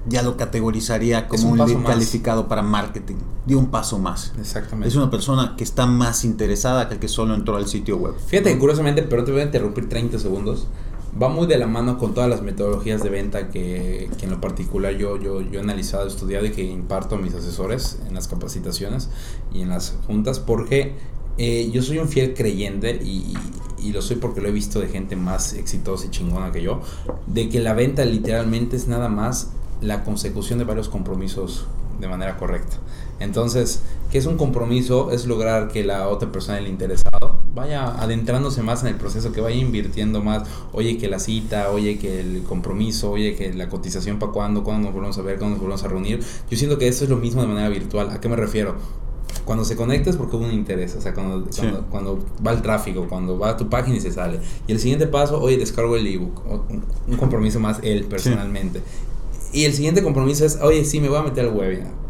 ya 0.08 0.22
lo 0.22 0.38
categorizaría 0.38 1.22
Es 1.22 1.26
como 1.26 1.54
un 1.54 1.62
un, 1.62 1.68
lead 1.68 1.84
calificado 1.84 2.48
para 2.48 2.62
marketing. 2.62 3.16
De 3.48 3.56
un 3.56 3.72
paso 3.72 3.98
más. 3.98 4.32
Exactamente. 4.40 4.90
Es 4.90 4.96
una 4.96 5.10
persona 5.10 5.56
que 5.58 5.64
está 5.64 5.88
más 5.88 6.24
interesada 6.24 6.88
que 6.88 6.94
el 6.94 7.00
que 7.00 7.08
solo 7.08 7.34
entró 7.34 7.58
al 7.58 7.68
sitio 7.68 7.98
web. 7.98 8.14
Fíjate 8.28 8.56
curiosamente, 8.60 9.02
pero 9.02 9.24
te 9.24 9.32
voy 9.32 9.42
a 9.42 9.46
interrumpir 9.46 9.90
30 9.90 10.20
segundos. 10.20 10.68
Va 11.20 11.28
muy 11.28 11.46
de 11.48 11.58
la 11.58 11.68
mano 11.68 11.98
con 11.98 12.14
todas 12.14 12.30
las 12.30 12.42
metodologías 12.42 13.04
de 13.04 13.10
venta 13.10 13.50
que, 13.50 14.10
que 14.18 14.26
en 14.26 14.32
lo 14.32 14.40
particular 14.40 14.94
yo, 14.94 15.18
yo, 15.18 15.42
yo 15.42 15.60
he 15.60 15.62
analizado, 15.62 16.08
estudiado 16.08 16.46
y 16.46 16.52
que 16.52 16.64
imparto 16.64 17.16
a 17.16 17.18
mis 17.18 17.34
asesores 17.34 18.00
en 18.08 18.14
las 18.14 18.28
capacitaciones 18.28 19.10
y 19.54 19.62
en 19.62 19.70
las 19.70 19.98
juntas, 20.08 20.40
porque 20.40 20.94
eh, 21.38 21.70
yo 21.74 21.82
soy 21.82 21.98
un 21.98 22.08
fiel 22.08 22.34
creyente 22.34 23.00
y, 23.04 23.34
y 23.78 23.92
lo 23.92 24.02
soy 24.02 24.18
porque 24.18 24.42
lo 24.42 24.48
he 24.48 24.52
visto 24.52 24.80
de 24.80 24.88
gente 24.88 25.16
más 25.16 25.54
exitosa 25.54 26.06
y 26.06 26.10
chingona 26.12 26.52
que 26.52 26.62
yo, 26.62 26.82
de 27.28 27.50
que 27.50 27.60
la 27.60 27.74
venta 27.74 28.06
literalmente 28.06 28.76
es 28.76 28.88
nada 28.88 29.10
más 29.10 29.52
la 29.82 30.04
consecución 30.04 30.60
de 30.60 30.66
varios 30.66 30.88
compromisos 30.88 31.66
de 32.00 32.08
manera 32.08 32.38
correcta. 32.38 32.78
Entonces, 33.22 33.82
¿qué 34.12 34.18
es 34.18 34.26
un 34.26 34.36
compromiso? 34.36 35.12
Es 35.12 35.26
lograr 35.26 35.68
que 35.68 35.84
la 35.84 36.08
otra 36.08 36.32
persona, 36.32 36.58
el 36.58 36.68
interesado, 36.68 37.40
vaya 37.54 37.90
adentrándose 38.02 38.64
más 38.64 38.82
en 38.82 38.90
el 38.90 38.96
proceso, 38.96 39.32
que 39.32 39.42
vaya 39.42 39.56
invirtiendo 39.56 40.22
más. 40.22 40.48
Oye, 40.74 40.98
que 40.98 41.08
la 41.08 41.20
cita, 41.20 41.70
oye, 41.70 42.00
que 42.00 42.20
el 42.20 42.44
compromiso, 42.44 43.12
oye, 43.12 43.36
que 43.36 43.54
la 43.54 43.70
cotización 43.70 44.18
para 44.18 44.32
cuándo, 44.32 44.64
cuándo 44.64 44.86
nos 44.88 44.94
volvemos 44.96 45.18
a 45.20 45.22
ver, 45.22 45.38
cuándo 45.38 45.56
nos 45.56 45.62
volvemos 45.62 45.84
a 45.84 45.88
reunir. 45.88 46.20
Yo 46.50 46.58
siento 46.58 46.78
que 46.78 46.88
eso 46.88 47.04
es 47.04 47.10
lo 47.10 47.18
mismo 47.18 47.42
de 47.42 47.48
manera 47.48 47.70
virtual. 47.70 48.10
¿A 48.10 48.20
qué 48.20 48.28
me 48.28 48.36
refiero? 48.36 48.76
Cuando 49.46 49.66
se 49.66 49.76
conecta 49.76 50.10
es 50.10 50.18
porque 50.18 50.36
hubo 50.36 50.46
un 50.46 50.54
interés, 50.54 50.96
o 50.96 51.02
sea, 51.02 51.14
cuando, 51.14 51.46
Sí. 51.52 51.62
cuando, 51.62 51.86
cuando 51.90 52.26
va 52.46 52.52
el 52.52 52.62
tráfico, 52.62 53.08
cuando 53.08 53.38
va 53.38 53.52
a 53.52 53.58
tu 53.58 53.70
página 53.70 53.98
y 53.98 54.02
se 54.02 54.12
sale. 54.12 54.40
Y 54.68 54.72
el 54.72 54.80
siguiente 54.80 55.08
paso, 55.08 55.40
oye, 55.40 55.58
descargo 55.58 55.96
el 55.96 56.08
ebook, 56.08 56.42
un, 57.08 57.18
compromiso 57.18 57.60
más 57.60 57.80
él 57.84 58.06
personalmente. 58.06 58.82
Y 59.54 59.66
el 59.66 59.74
siguiente 59.74 60.02
compromiso 60.02 60.46
es, 60.46 60.60
oye, 60.62 60.86
sí, 60.86 61.00
me 61.00 61.10
voy 61.10 61.18
a 61.18 61.24
meter 61.24 61.46
al 61.46 61.54
webinar. 61.54 62.01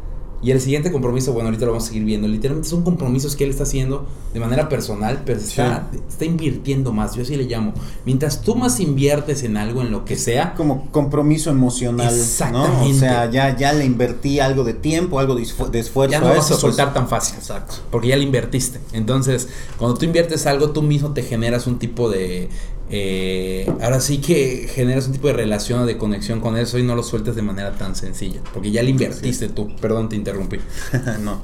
Y 0.44 0.50
el 0.52 0.60
siguiente 0.60 0.92
compromiso, 0.92 1.34
bueno, 1.34 1.50
ahorita 1.50 1.66
lo 1.66 1.74
vamos 1.74 1.84
a 1.86 1.88
seguir 1.90 2.04
viendo. 2.04 2.28
Literalmente 2.28 2.68
son 2.68 2.82
compromisos 2.82 3.36
que 3.36 3.44
él 3.44 3.52
está 3.52 3.62
haciendo 3.64 4.08
de 4.34 4.40
manera 4.40 4.70
personal, 4.70 5.22
pero 5.24 5.40
está, 5.40 5.88
está 6.10 6.26
invirtiendo 6.26 6.92
más. 6.92 7.14
Yo 7.14 7.22
así 7.22 7.36
le 7.36 7.44
llamo. 7.44 7.74
Mientras 8.06 8.42
tú 8.42 8.56
más 8.56 8.80
inviertes 8.80 9.44
en 9.44 9.56
algo, 9.56 9.82
en 9.82 9.92
lo 9.92 10.04
que 10.04 10.16
sea, 10.16 10.56
Como 10.56 10.90
compromiso 10.90 11.52
emocional, 11.52 12.08
¿no? 12.08 12.14
O 12.14 12.24
Exactamente. 12.24 13.00
sea, 13.00 13.30
ya, 13.30 13.56
ya 13.56 13.72
le 13.74 13.86
invertí 13.86 14.40
algo 14.40 14.64
de 14.64 14.74
tiempo, 14.74 15.20
algo 15.20 15.36
de, 15.36 15.44
esfu- 15.44 15.70
de 15.70 15.80
esfuerzo. 15.80 16.12
ya 16.14 16.20
no 16.20 16.28
a 16.28 16.30
vas 16.34 16.46
a 16.46 16.50
pues. 16.50 16.60
soltar 16.62 16.92
tan 16.94 17.08
fácil. 17.08 17.36
Exacto. 17.38 17.76
Porque 17.92 18.08
ya 18.08 18.16
le 18.18 18.24
invertiste. 18.24 18.80
Entonces, 18.94 19.48
cuando 19.78 19.96
tú 19.98 20.06
inviertes 20.06 20.48
algo, 20.48 20.72
tú 20.72 20.82
mismo 20.82 21.12
te 21.14 21.22
generas 21.22 21.68
un 21.68 21.78
tipo 21.78 22.10
de. 22.10 22.50
Eh, 22.94 23.72
ahora 23.82 24.02
sí 24.02 24.18
que 24.18 24.68
generas 24.70 25.08
un 25.08 25.14
tipo 25.14 25.28
de 25.28 25.34
relación 25.34 25.80
o 25.80 25.86
de 25.86 25.98
conexión 25.98 26.42
con 26.42 26.58
eso 26.58 26.78
y 26.78 26.84
no 26.84 26.94
lo 26.94 27.04
sueltes 27.04 27.36
de 27.36 27.42
manera 27.42 27.72
tan 27.78 27.96
sencilla. 27.96 28.42
Porque 28.54 28.70
ya 28.70 28.84
le 28.84 28.90
invertiste 28.90 29.48
tú. 29.48 29.74
Perdón, 29.80 30.10
te 30.10 30.18
interrumpí. 30.18 30.60
no, 31.22 31.42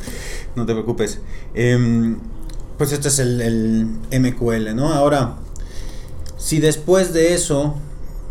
no 0.57 0.65
te 0.65 0.73
preocupes. 0.73 1.21
Em, 1.53 2.17
pues 2.77 2.91
este 2.91 3.07
es 3.07 3.19
el, 3.19 3.41
el 4.11 4.21
MQL, 4.21 4.75
¿no? 4.75 4.93
Ahora, 4.93 5.37
si 6.37 6.59
después 6.59 7.13
de 7.13 7.33
eso 7.33 7.75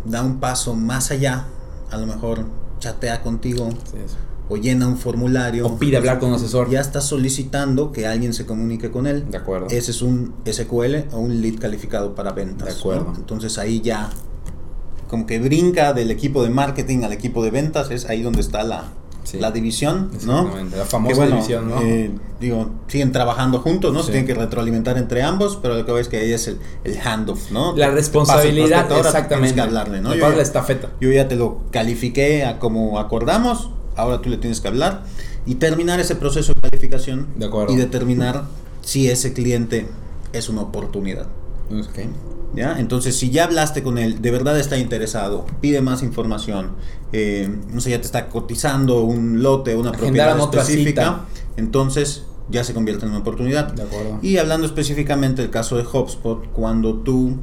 da 0.04 0.22
un 0.22 0.38
paso 0.38 0.74
más 0.74 1.10
allá, 1.10 1.46
a 1.90 1.96
lo 1.96 2.06
mejor 2.06 2.44
chatea 2.80 3.22
contigo 3.22 3.70
Sí, 3.70 3.96
eso. 4.04 4.16
O 4.48 4.56
llena 4.56 4.86
un 4.86 4.96
formulario. 4.96 5.66
O 5.66 5.78
pide 5.78 5.96
hablar 5.96 6.18
con 6.18 6.28
un 6.30 6.34
asesor. 6.36 6.70
Ya 6.70 6.80
está 6.80 7.00
solicitando 7.00 7.92
que 7.92 8.06
alguien 8.06 8.32
se 8.32 8.46
comunique 8.46 8.90
con 8.90 9.06
él. 9.06 9.24
De 9.30 9.38
acuerdo. 9.38 9.66
Ese 9.70 9.90
es 9.90 10.02
un 10.02 10.34
SQL 10.50 11.08
o 11.12 11.18
un 11.18 11.40
lead 11.42 11.58
calificado 11.58 12.14
para 12.14 12.32
ventas. 12.32 12.68
De 12.68 12.74
acuerdo. 12.80 13.10
¿no? 13.12 13.16
Entonces 13.16 13.58
ahí 13.58 13.80
ya 13.80 14.10
como 15.08 15.26
que 15.26 15.38
brinca 15.38 15.92
del 15.92 16.10
equipo 16.10 16.42
de 16.42 16.50
marketing 16.50 17.04
al 17.04 17.12
equipo 17.12 17.42
de 17.44 17.50
ventas, 17.50 17.90
es 17.90 18.06
ahí 18.06 18.22
donde 18.22 18.40
está 18.40 18.64
la, 18.64 18.84
Sí. 19.22 19.38
la 19.38 19.50
división, 19.52 20.10
¿no? 20.24 20.50
La 20.76 20.84
famosa 20.84 21.12
Que 21.12 21.18
bueno, 21.18 21.34
división, 21.36 21.68
¿no? 21.68 21.82
eh, 21.82 22.10
digo, 22.40 22.70
siguen 22.86 23.10
trabajando 23.12 23.58
juntos, 23.60 23.92
¿no? 23.92 24.00
Sí. 24.00 24.06
Se 24.06 24.12
tienen 24.12 24.26
que 24.26 24.34
retroalimentar 24.34 24.98
entre 24.98 25.22
ambos, 25.22 25.58
pero 25.60 25.74
lo 25.74 25.84
que 25.86 25.90
veo 25.92 26.00
es 26.00 26.08
que 26.08 26.18
ahí 26.18 26.32
es 26.32 26.46
el, 26.48 26.58
el 26.84 26.96
handoff, 27.00 27.50
¿no? 27.50 27.76
La 27.76 27.90
responsabilidad, 27.90 28.86
exactamente. 28.98 29.28
Tienes 29.36 29.52
que 29.54 29.60
hablarle, 29.60 30.00
¿no? 30.00 30.14
Yo 30.14 30.28
la 30.28 30.42
estafeta. 30.42 30.90
yo 31.00 31.10
ya 31.10 31.26
te 31.28 31.34
lo 31.36 31.58
califiqué 31.72 32.44
a 32.44 32.58
como 32.60 32.98
acordamos, 33.00 33.70
ahora 33.96 34.20
tú 34.20 34.28
le 34.28 34.36
tienes 34.36 34.60
que 34.60 34.68
hablar 34.68 35.04
y 35.46 35.56
terminar 35.56 36.00
ese 36.00 36.16
proceso 36.16 36.52
de 36.54 36.60
calificación 36.60 37.26
De 37.36 37.46
acuerdo. 37.46 37.72
y 37.72 37.76
determinar 37.76 38.44
si 38.82 39.08
ese 39.08 39.32
cliente 39.32 39.86
es 40.32 40.48
una 40.48 40.62
oportunidad. 40.62 41.26
Ok. 41.70 42.06
¿Ya? 42.54 42.78
Entonces, 42.78 43.16
si 43.16 43.30
ya 43.30 43.44
hablaste 43.44 43.82
con 43.82 43.98
él, 43.98 44.22
de 44.22 44.30
verdad 44.30 44.58
está 44.58 44.78
interesado, 44.78 45.46
pide 45.60 45.80
más 45.82 46.02
información, 46.02 46.70
eh, 47.12 47.50
no 47.72 47.80
sé, 47.80 47.90
ya 47.90 48.00
te 48.00 48.06
está 48.06 48.28
cotizando 48.28 49.02
un 49.02 49.42
lote, 49.42 49.74
una 49.76 49.90
Agendaron 49.90 50.38
propiedad 50.38 50.64
específica, 50.64 51.24
entonces 51.56 52.24
ya 52.48 52.64
se 52.64 52.72
convierte 52.72 53.04
en 53.04 53.10
una 53.10 53.20
oportunidad. 53.20 53.72
De 53.72 53.82
acuerdo. 53.82 54.18
Y 54.22 54.38
hablando 54.38 54.66
específicamente 54.66 55.42
del 55.42 55.50
caso 55.50 55.76
de 55.76 55.82
HubSpot, 55.82 56.50
cuando 56.52 56.94
tú 56.94 57.36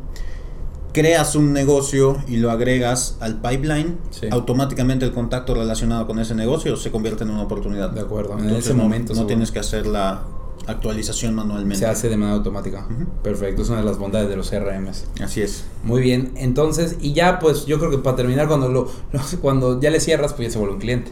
creas 0.94 1.36
un 1.36 1.52
negocio 1.54 2.18
y 2.28 2.38
lo 2.38 2.52
agregas 2.52 3.18
al 3.20 3.42
pipeline, 3.42 3.98
Sí. 4.12 4.28
automáticamente 4.32 5.06
el 5.06 5.12
contacto 5.12 5.54
relacionado 5.56 6.06
con 6.08 6.20
ese 6.20 6.36
negocio 6.36 6.76
se 6.78 6.92
convierte 6.92 7.24
en 7.24 7.32
una 7.32 7.42
oportunidad. 7.44 7.90
De 7.90 8.02
acuerdo. 8.02 8.38
En 8.40 8.50
ese 8.52 8.74
no- 8.74 8.84
momento 8.84 9.10
no, 9.14 9.16
seguro. 9.16 9.28
tienes 9.28 9.52
que 9.52 9.60
hacer 9.60 9.88
la 9.88 10.24
actualización 10.68 11.36
manualmente. 11.36 11.78
Se 11.78 11.86
hace 11.86 12.08
de 12.10 12.16
manera 12.16 12.38
automática. 12.38 12.88
Perfecto. 13.22 13.64
Es 13.64 13.70
una 13.70 13.80
de 13.80 13.86
las 13.86 13.98
bondades 13.98 14.30
de 14.30 14.36
los 14.38 14.50
CRMs. 14.50 15.06
Así 15.22 15.42
es. 15.42 15.66
Muy 15.84 16.02
bien, 16.02 16.32
entonces, 16.36 16.96
y 17.02 17.14
ya 17.14 17.40
pues 17.40 17.66
yo 17.66 17.80
creo 17.80 17.92
que 17.92 17.98
para 17.98 18.16
terminar, 18.16 18.48
cuando 18.48 18.70
lo, 18.70 18.90
lo- 19.12 19.20
cuando 19.42 19.82
ya 19.82 19.90
le 19.90 20.00
cierras, 20.00 20.34
pues 20.34 20.48
ya 20.48 20.54
se 20.54 20.60
vuelve 20.60 20.76
un 20.76 20.80
cliente. 20.80 21.12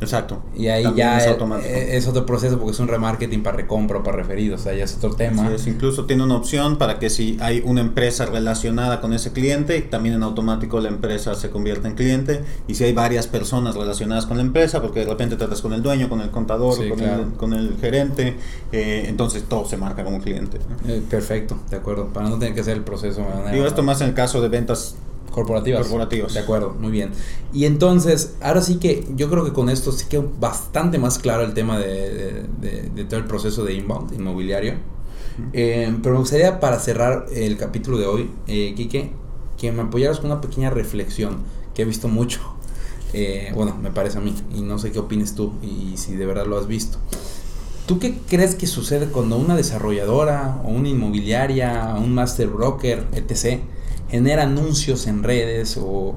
Exacto. 0.00 0.42
Y 0.56 0.68
ahí 0.68 0.82
También 0.82 1.06
ya 1.08 1.18
es 1.18 1.24
es, 1.24 1.30
automático. 1.30 1.68
es 1.70 2.08
otro 2.08 2.24
proceso 2.26 2.58
porque 2.58 2.72
es 2.72 2.80
un 2.80 2.88
remarketing 2.88 3.42
para 3.42 3.56
recompra 3.58 3.98
o 3.98 4.02
para 4.02 4.16
referidos, 4.16 4.60
o 4.60 4.64
sea, 4.64 4.74
ya 4.74 4.84
es 4.84 4.96
otro 4.96 5.14
tema. 5.14 5.50
Es, 5.52 5.66
incluso 5.66 6.06
tiene 6.06 6.22
una 6.24 6.36
opción 6.36 6.78
para 6.78 6.98
que 6.98 7.10
si 7.10 7.36
hay 7.40 7.62
una 7.64 7.80
empresa 7.82 8.24
relacionada 8.26 9.00
con 9.00 9.12
ese 9.12 9.32
cliente, 9.32 9.80
también 9.82 10.14
en 10.14 10.22
automático 10.22 10.80
la 10.80 10.88
empresa 10.88 11.34
se 11.34 11.50
convierte 11.50 11.88
en 11.88 11.94
cliente. 11.94 12.40
Y 12.66 12.74
si 12.74 12.84
hay 12.84 12.92
varias 12.92 13.26
personas 13.26 13.74
relacionadas 13.74 14.26
con 14.26 14.38
la 14.38 14.42
empresa, 14.42 14.80
porque 14.80 15.00
de 15.00 15.06
repente 15.06 15.36
tratas 15.36 15.60
con 15.60 15.72
el 15.72 15.82
dueño, 15.82 16.08
con 16.08 16.20
el 16.20 16.30
contador, 16.30 16.74
Sí, 16.76 16.88
con, 16.88 16.98
claro. 16.98 17.22
el, 17.24 17.32
con 17.32 17.52
el 17.52 17.76
gerente, 17.78 18.36
eh, 18.72 19.04
entonces 19.06 19.44
todo 19.44 19.66
se 19.66 19.76
marca 19.76 20.02
como 20.04 20.20
cliente. 20.20 20.58
Eh, 20.86 21.02
perfecto, 21.08 21.58
de 21.68 21.76
acuerdo, 21.76 22.08
para 22.08 22.28
no 22.28 22.38
tener 22.38 22.54
que 22.54 22.60
hacer 22.60 22.76
el 22.76 22.84
proceso 22.84 23.20
de 23.20 23.28
manera 23.28 23.50
Digo 23.50 23.66
esto 23.66 23.82
más 23.82 24.00
en 24.00 24.08
el 24.08 24.14
caso 24.14 24.40
de 24.40 24.48
ventas 24.48 24.96
corporativas. 25.30 25.82
corporativas. 25.82 26.34
De 26.34 26.40
acuerdo, 26.40 26.74
muy 26.78 26.90
bien. 26.90 27.10
Y 27.52 27.64
entonces, 27.64 28.34
ahora 28.40 28.62
sí 28.62 28.76
que 28.76 29.06
yo 29.16 29.28
creo 29.30 29.44
que 29.44 29.52
con 29.52 29.68
esto 29.70 29.92
sí 29.92 30.06
quedó 30.08 30.30
bastante 30.38 30.98
más 30.98 31.18
claro 31.18 31.42
el 31.44 31.54
tema 31.54 31.78
de, 31.78 32.44
de- 32.60 32.90
de- 32.94 33.04
todo 33.04 33.18
el 33.20 33.26
proceso 33.26 33.64
de 33.64 33.74
inbound 33.74 34.12
inmobiliario. 34.14 34.74
Eh, 35.52 35.94
pero 36.02 36.14
me 36.16 36.20
gustaría 36.20 36.60
para 36.60 36.78
cerrar 36.78 37.26
el 37.32 37.56
capítulo 37.56 37.96
de 37.98 38.06
hoy, 38.06 38.30
eh, 38.46 38.74
Quique, 38.76 39.10
que 39.58 39.72
me 39.72 39.82
apoyaras 39.82 40.18
con 40.20 40.30
una 40.30 40.40
pequeña 40.40 40.70
reflexión 40.70 41.38
que 41.74 41.82
he 41.82 41.84
visto 41.84 42.08
mucho. 42.08 42.40
Eh, 43.12 43.50
bueno, 43.54 43.76
me 43.80 43.90
parece 43.90 44.18
a 44.18 44.20
mí, 44.20 44.34
y 44.54 44.60
no 44.62 44.78
sé 44.78 44.92
qué 44.92 44.98
opines 44.98 45.34
tú 45.34 45.52
y 45.62 45.96
si 45.96 46.14
de 46.14 46.26
verdad 46.26 46.46
lo 46.46 46.58
has 46.58 46.66
visto. 46.66 46.98
¿Tú 47.86 47.98
qué 47.98 48.18
crees 48.28 48.54
que 48.54 48.66
sucede 48.68 49.06
cuando 49.06 49.36
una 49.36 49.56
desarrolladora 49.56 50.60
o 50.64 50.68
una 50.68 50.88
inmobiliaria, 50.88 51.94
un 51.98 52.14
master 52.14 52.46
broker, 52.48 53.06
etc., 53.14 53.60
genera 54.10 54.42
anuncios 54.42 55.06
en 55.06 55.22
redes 55.22 55.78
o 55.80 56.16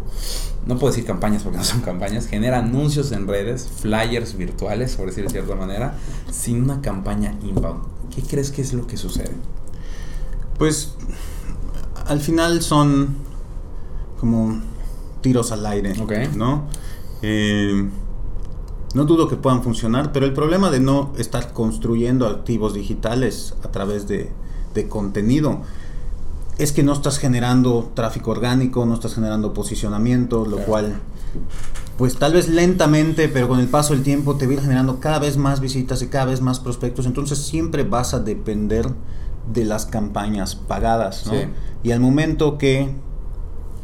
no 0.65 0.77
puedo 0.77 0.91
decir 0.93 1.05
campañas 1.05 1.43
porque 1.43 1.57
no 1.57 1.63
son 1.63 1.81
campañas, 1.81 2.27
genera 2.27 2.59
anuncios 2.59 3.11
en 3.11 3.27
redes, 3.27 3.69
flyers 3.81 4.37
virtuales, 4.37 4.95
por 4.95 5.07
decir 5.07 5.25
de 5.25 5.29
cierta 5.29 5.55
manera, 5.55 5.97
sin 6.31 6.63
una 6.63 6.81
campaña 6.81 7.37
inbound? 7.43 7.83
¿Qué 8.13 8.21
crees 8.21 8.51
que 8.51 8.61
es 8.61 8.73
lo 8.73 8.87
que 8.87 8.97
sucede? 8.97 9.31
Pues 10.57 10.95
al 12.05 12.19
final 12.19 12.61
son 12.61 13.15
como 14.19 14.61
tiros 15.21 15.51
al 15.51 15.65
aire, 15.65 15.93
Ok. 15.99 16.13
¿no? 16.35 16.67
Eh, 17.21 17.89
no 18.93 19.05
dudo 19.05 19.27
que 19.27 19.35
puedan 19.35 19.63
funcionar, 19.63 20.11
pero 20.11 20.25
el 20.25 20.33
problema 20.33 20.69
de 20.69 20.79
no 20.79 21.13
estar 21.17 21.51
construyendo 21.51 22.27
activos 22.27 22.73
digitales 22.73 23.55
a 23.63 23.71
través 23.71 24.07
de, 24.07 24.31
de 24.73 24.87
contenido 24.87 25.61
es 26.63 26.71
que 26.71 26.83
no 26.83 26.93
estás 26.93 27.17
generando 27.19 27.91
tráfico 27.93 28.31
orgánico, 28.31 28.85
no 28.85 28.93
estás 28.93 29.15
generando 29.15 29.53
posicionamiento, 29.53 30.45
lo 30.45 30.57
Claro. 30.57 30.63
cual, 30.65 30.93
pues 31.97 32.15
tal 32.17 32.33
vez 32.33 32.47
lentamente, 32.49 33.27
pero 33.29 33.47
con 33.47 33.59
el 33.59 33.67
paso 33.67 33.93
del 33.93 34.03
tiempo 34.03 34.35
te 34.35 34.45
va 34.45 34.51
a 34.51 34.55
ir 34.55 34.61
generando 34.61 34.99
cada 34.99 35.19
vez 35.19 35.37
más 35.37 35.59
visitas 35.59 36.01
y 36.01 36.07
cada 36.07 36.25
vez 36.25 36.41
más 36.41 36.59
prospectos. 36.59 37.05
Entonces 37.05 37.39
siempre 37.39 37.83
vas 37.83 38.13
a 38.13 38.19
depender 38.19 38.87
de 39.51 39.65
las 39.65 39.85
campañas 39.85 40.55
pagadas, 40.55 41.27
¿no? 41.27 41.33
Sí. 41.33 41.39
Y 41.83 41.91
al 41.91 41.99
momento 41.99 42.57
que 42.57 42.95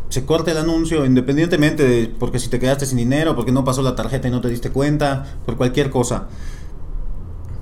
se 0.10 0.26
corte 0.26 0.52
el 0.52 0.58
anuncio, 0.58 1.06
independientemente 1.06 1.84
de 1.88 2.08
porque 2.08 2.40
si 2.40 2.50
te 2.50 2.60
quedaste 2.60 2.86
sin 2.86 2.98
dinero, 2.98 3.36
porque 3.36 3.52
no 3.52 3.64
pasó 3.64 3.82
la 3.82 3.96
tarjeta 3.96 4.28
y 4.28 4.32
no 4.32 4.42
te 4.42 4.48
diste 4.48 4.72
cuenta, 4.72 5.26
por 5.46 5.56
cualquier 5.56 5.90
cosa, 5.90 6.28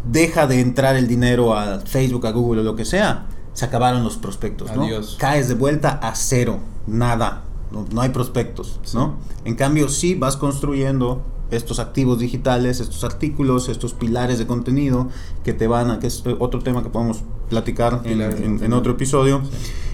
deja 0.09 0.47
de 0.47 0.61
entrar 0.61 0.95
el 0.95 1.07
dinero 1.07 1.57
a 1.57 1.79
Facebook, 1.79 2.25
a 2.27 2.31
Google 2.31 2.61
o 2.61 2.63
lo 2.63 2.75
que 2.75 2.85
sea, 2.85 3.25
se 3.57 3.65
acabaron 3.65 4.03
los 4.03 4.17
prospectos, 4.17 4.71
¿no? 4.75 4.83
Adiós. 4.83 5.17
Caes 5.19 5.47
de 5.47 5.55
vuelta 5.55 5.99
a 6.03 6.13
cero, 6.13 6.59
nada. 6.85 7.41
no, 7.71 8.01
hay 8.01 8.09
prospectos, 8.09 8.79
¿no? 8.93 9.15
En 9.45 9.55
cambio, 9.55 9.89
sí 9.89 10.13
vas 10.13 10.37
construyendo 10.37 11.23
estos 11.49 11.79
activos 11.79 12.19
digitales, 12.19 12.79
estos 12.79 13.03
artículos, 13.03 13.67
estos 13.67 13.95
pilares 13.95 14.37
de 14.37 14.45
contenido 14.45 15.07
que 15.43 15.53
te 15.53 15.65
van 15.65 15.89
a, 15.89 15.99
que 15.99 16.05
es 16.05 16.23
otro 16.37 16.59
tema 16.59 16.83
que 16.83 16.89
podemos 16.89 17.23
platicar 17.49 18.01
en, 18.03 18.73
otro 18.73 18.91
episodio. 18.91 19.41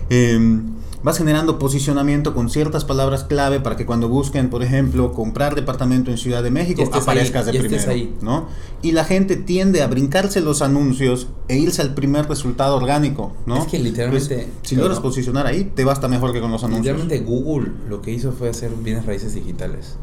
Em, 0.10 0.74
vas 1.04 1.18
generando 1.18 1.60
posicionamiento 1.60 2.34
con 2.34 2.50
ciertas 2.50 2.86
palabras 2.86 3.26
clave 3.26 3.60
para 3.60 3.76
que 3.76 3.86
cuando 3.86 4.08
busquen, 4.08 4.50
por 4.50 4.64
ejemplo, 4.64 5.12
comprar 5.12 5.54
departamento 5.54 6.12
en 6.12 6.18
Ciudad 6.18 6.42
de 6.42 6.50
México, 6.50 6.90
aparezcas 6.92 7.46
de 7.46 7.60
primero, 7.60 8.12
¿no? 8.22 8.48
Y 8.82 8.94
la 8.94 9.04
gente 9.04 9.36
tiende 9.36 9.82
a 9.82 9.88
brincarse 9.88 10.40
los 10.40 10.62
anuncios 10.62 11.28
e 11.50 11.58
irse 11.58 11.82
al 11.82 11.94
primer 11.94 12.28
resultado 12.28 12.78
orgánico, 12.78 13.34
¿no? 13.46 13.58
Es 13.58 13.68
que 13.68 13.80
literalmente... 13.80 14.48
si 14.62 14.76
logras 14.76 15.00
posicionar 15.00 15.46
ahí, 15.46 15.66
te 15.76 15.84
basta 15.84 16.08
mejor 16.08 16.32
que 16.32 16.40
con 16.40 16.52
los 16.52 16.64
anuncios. 16.64 16.98
Literalmente 16.98 17.30
Google 17.30 17.72
lo 17.90 18.02
que 18.02 18.12
hizo 18.12 18.32
fue 18.32 18.50
hacer 18.50 18.72
bienes 18.72 19.06
raíces 19.06 19.34
digitales. 19.34 19.98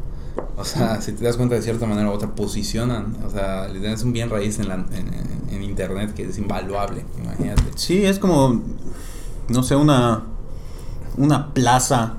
O 0.55 0.63
sea, 0.63 1.01
si 1.01 1.13
te 1.13 1.23
das 1.23 1.35
cuenta 1.35 1.55
de 1.55 1.63
cierta 1.63 1.87
manera 1.87 2.09
u 2.09 2.13
otra, 2.13 2.35
posicionan. 2.35 3.17
O 3.25 3.29
sea, 3.31 3.63
literalmente 3.63 3.95
es 3.95 4.03
un 4.03 4.13
bien 4.13 4.29
raíz 4.29 4.59
en, 4.59 4.67
la, 4.67 4.85
en 5.49 5.63
internet 5.63 6.13
que 6.13 6.23
es 6.23 6.37
invaluable, 6.37 7.05
imagínate. 7.19 7.63
Sí, 7.75 8.05
es 8.05 8.19
como, 8.19 8.61
no 9.49 9.63
sé, 9.63 9.75
una 9.75 10.25
una 11.17 11.53
plaza 11.53 12.15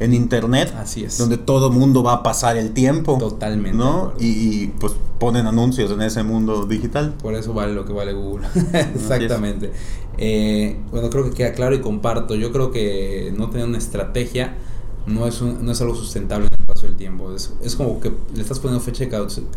en 0.00 0.14
internet 0.14 0.72
Así 0.78 1.04
es. 1.04 1.18
donde 1.18 1.36
todo 1.36 1.70
mundo 1.70 2.02
va 2.02 2.14
a 2.14 2.22
pasar 2.22 2.56
el 2.56 2.72
tiempo. 2.72 3.18
Totalmente. 3.18 3.76
¿no? 3.76 4.12
Y, 4.18 4.68
pues 4.68 4.94
ponen 5.18 5.46
anuncios 5.46 5.90
en 5.90 6.02
ese 6.02 6.22
mundo 6.22 6.66
digital. 6.66 7.14
Por 7.22 7.34
eso 7.34 7.54
vale 7.54 7.72
lo 7.72 7.84
que 7.84 7.92
vale 7.92 8.12
Google. 8.12 8.46
Exactamente. 8.94 9.72
Eh, 10.18 10.78
bueno, 10.90 11.10
creo 11.10 11.24
que 11.24 11.30
queda 11.30 11.52
claro 11.52 11.74
y 11.74 11.80
comparto. 11.80 12.34
Yo 12.34 12.52
creo 12.52 12.70
que 12.70 13.32
no 13.36 13.50
tener 13.50 13.66
una 13.66 13.78
estrategia 13.78 14.54
no 15.06 15.26
es, 15.26 15.40
no 15.40 15.70
es 15.70 15.80
algo 15.80 15.94
sustentable 15.94 16.48
en 16.50 16.60
el 16.60 16.66
paso 16.66 16.86
del 16.86 16.96
tiempo. 16.96 17.32
Es, 17.32 17.52
es 17.62 17.76
como 17.76 18.00
que 18.00 18.12
le 18.34 18.42
estás 18.42 18.58
poniendo 18.58 18.84
fecha 18.84 19.04
de 19.04 19.10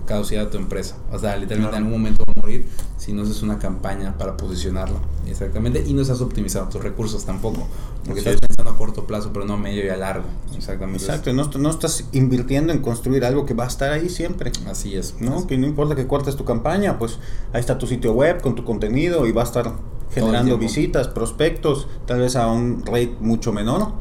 caducidad 0.06 0.46
a 0.46 0.50
tu 0.50 0.58
empresa. 0.58 0.96
O 1.12 1.18
sea, 1.18 1.36
literalmente 1.38 1.76
en 1.76 1.84
algún 1.84 2.00
momento 2.00 2.24
va 2.28 2.34
a 2.38 2.42
morir 2.42 2.68
si 2.98 3.14
no 3.14 3.24
haces 3.24 3.42
una 3.42 3.58
campaña 3.58 4.18
para 4.18 4.38
posicionarlo. 4.38 5.00
Exactamente. 5.28 5.84
Y 5.86 5.94
no 5.94 6.02
estás 6.02 6.22
optimizando 6.22 6.70
tus 6.70 6.84
recursos 6.84 7.26
tampoco. 7.26 7.68
Porque 8.06 8.20
estás 8.20 8.36
pensando 8.36 8.46
a 8.46 8.49
corto 8.80 9.06
plazo, 9.06 9.32
pero 9.34 9.46
no 9.46 9.54
a 9.54 9.58
medio 9.58 9.86
y 9.86 9.90
a 9.90 9.98
largo. 9.98 10.26
Exactamente. 10.56 11.04
Exacto. 11.04 11.34
No, 11.34 11.52
no, 11.60 11.70
estás 11.70 12.06
invirtiendo 12.14 12.74
en 12.74 12.82
construir 12.82 13.26
algo 13.26 13.46
que 13.46 13.54
va 13.54 13.66
a 13.66 13.68
estar 13.68 13.92
ahí 13.92 14.10
siempre. 14.10 14.52
Así 14.68 14.96
es. 14.96 15.20
¿no? 15.20 15.46
Que 15.46 15.58
no 15.58 15.68
importa 15.68 15.96
que 15.96 16.08
cortes 16.08 16.38
tu 16.38 16.46
campaña, 16.46 16.98
pues 16.98 17.20
ahí 17.54 17.60
está 17.60 17.78
tu 17.78 17.86
sitio 17.86 18.14
web 18.14 18.42
con 18.42 18.56
tu 18.56 18.64
contenido 18.64 19.28
y 19.28 19.34
va 19.34 19.42
a 19.42 19.46
estar 19.46 19.74
generando 20.12 20.58
visitas, 20.58 21.10
prospectos, 21.10 21.88
tal 22.08 22.22
vez 22.22 22.36
a 22.36 22.48
un 22.48 22.84
rate 22.86 23.16
mucho 23.20 23.54
menor 23.54 23.94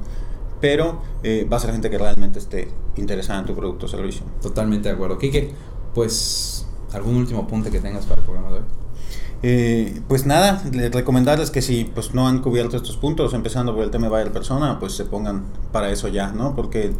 pero 0.60 1.02
eh, 1.22 1.46
va 1.50 1.56
a 1.56 1.60
ser 1.60 1.72
gente 1.72 1.88
que 1.90 1.98
realmente 1.98 2.38
esté 2.38 2.68
interesada 2.96 3.40
en 3.40 3.46
tu 3.46 3.54
producto 3.54 3.86
o 3.86 3.88
servicio. 3.88 4.24
Totalmente 4.42 4.88
de 4.88 4.94
acuerdo. 4.94 5.18
Kike, 5.18 5.52
pues, 5.94 6.66
¿algún 6.92 7.16
último 7.16 7.46
punto 7.46 7.70
que 7.70 7.80
tengas 7.80 8.06
para 8.06 8.20
el 8.20 8.24
programa 8.24 8.48
de 8.48 8.58
hoy? 8.58 8.64
Eh, 9.42 10.00
pues 10.08 10.26
nada, 10.26 10.62
recomendarles 10.92 11.50
que 11.50 11.62
si 11.62 11.84
pues 11.84 12.14
no 12.14 12.26
han 12.26 12.40
cubierto 12.40 12.76
estos 12.76 12.96
puntos, 12.96 13.34
empezando 13.34 13.74
por 13.74 13.84
el 13.84 13.90
tema 13.90 14.06
de 14.06 14.10
buyer 14.10 14.32
persona, 14.32 14.78
pues 14.80 14.94
se 14.94 15.04
pongan 15.04 15.44
para 15.72 15.90
eso 15.90 16.08
ya, 16.08 16.32
¿no? 16.32 16.56
Porque 16.56 16.92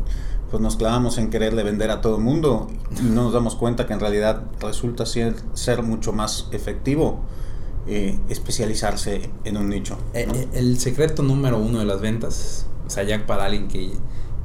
pues 0.51 0.63
nos 0.63 0.77
clavamos 0.77 1.19
en 1.19 1.31
quererle 1.31 1.63
vender 1.63 1.91
a 1.91 2.01
todo 2.01 2.17
el 2.17 2.23
mundo 2.23 2.69
y 2.99 3.03
no 3.03 3.25
nos 3.25 3.33
damos 3.33 3.55
cuenta 3.57 3.87
que 3.87 3.93
en 3.93 4.01
realidad 4.01 4.45
resulta 4.61 5.05
ser, 5.05 5.35
ser 5.55 5.83
mucho 5.83 6.13
más 6.13 6.49
efectivo 6.53 7.21
eh, 7.87 8.19
especializarse 8.29 9.31
en 9.45 9.57
un 9.57 9.69
nicho. 9.69 9.99
el 10.15 10.79
secreto 10.79 11.23
número 11.23 11.59
uno 11.59 11.81
de 11.81 11.85
las 11.85 12.01
ventas 12.01 12.67
o 12.89 12.91
sea, 12.91 13.05
ya 13.05 13.25
para 13.27 13.45
alguien 13.45 13.69
que 13.69 13.93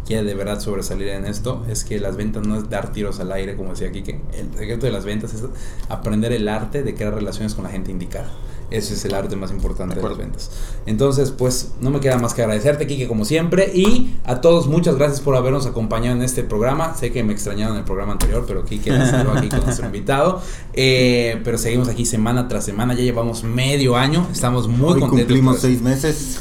quiere 0.05 0.23
de 0.23 0.33
verdad 0.33 0.59
sobresalir 0.59 1.09
en 1.09 1.25
esto, 1.25 1.65
es 1.69 1.83
que 1.83 1.99
las 1.99 2.15
ventas 2.15 2.45
no 2.45 2.57
es 2.57 2.69
dar 2.69 2.91
tiros 2.91 3.19
al 3.19 3.31
aire, 3.31 3.55
como 3.55 3.71
decía 3.71 3.91
Kike. 3.91 4.19
El 4.33 4.57
secreto 4.57 4.85
de 4.85 4.91
las 4.91 5.05
ventas 5.05 5.33
es 5.33 5.43
aprender 5.89 6.31
el 6.31 6.47
arte 6.47 6.83
de 6.83 6.93
crear 6.95 7.13
relaciones 7.13 7.53
con 7.53 7.63
la 7.63 7.69
gente 7.69 7.91
indicada. 7.91 8.29
Ese 8.73 8.95
es 8.95 9.05
el 9.05 9.13
arte 9.13 9.35
más 9.35 9.51
importante 9.51 9.95
de, 9.95 10.01
las 10.01 10.17
ventas. 10.17 10.49
Entonces, 10.87 11.29
pues 11.29 11.73
no 11.79 11.91
me 11.91 11.99
queda 11.99 12.17
más 12.17 12.33
que 12.33 12.41
agradecerte, 12.41 12.87
Kike, 12.87 13.07
como 13.07 13.23
siempre. 13.23 13.71
Y 13.71 14.15
a 14.23 14.41
todos, 14.41 14.65
muchas 14.65 14.95
gracias 14.95 15.21
por 15.21 15.35
habernos 15.35 15.67
acompañado 15.67 16.15
en 16.15 16.23
este 16.23 16.43
programa. 16.43 16.95
Sé 16.95 17.11
que 17.11 17.23
me 17.23 17.33
extrañaron 17.33 17.75
en 17.75 17.81
el 17.81 17.85
programa 17.85 18.13
anterior, 18.13 18.45
pero 18.47 18.65
Kike 18.65 18.89
estado 19.03 19.31
aquí 19.33 19.49
con 19.49 19.63
nuestro 19.63 19.85
invitado. 19.85 20.41
Eh, 20.73 21.39
pero 21.43 21.59
seguimos 21.59 21.87
aquí 21.87 22.03
semana 22.05 22.47
tras 22.47 22.65
semana. 22.65 22.95
Ya 22.95 23.03
llevamos 23.03 23.43
medio 23.43 23.95
año. 23.95 24.27
Estamos 24.31 24.67
muy 24.67 24.93
Hoy 24.93 24.99
contentos. 25.01 25.19
Cumplimos 25.19 25.59
seis 25.59 25.79
meses. 25.79 26.39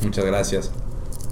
Muchas 0.00 0.24
gracias. 0.24 0.70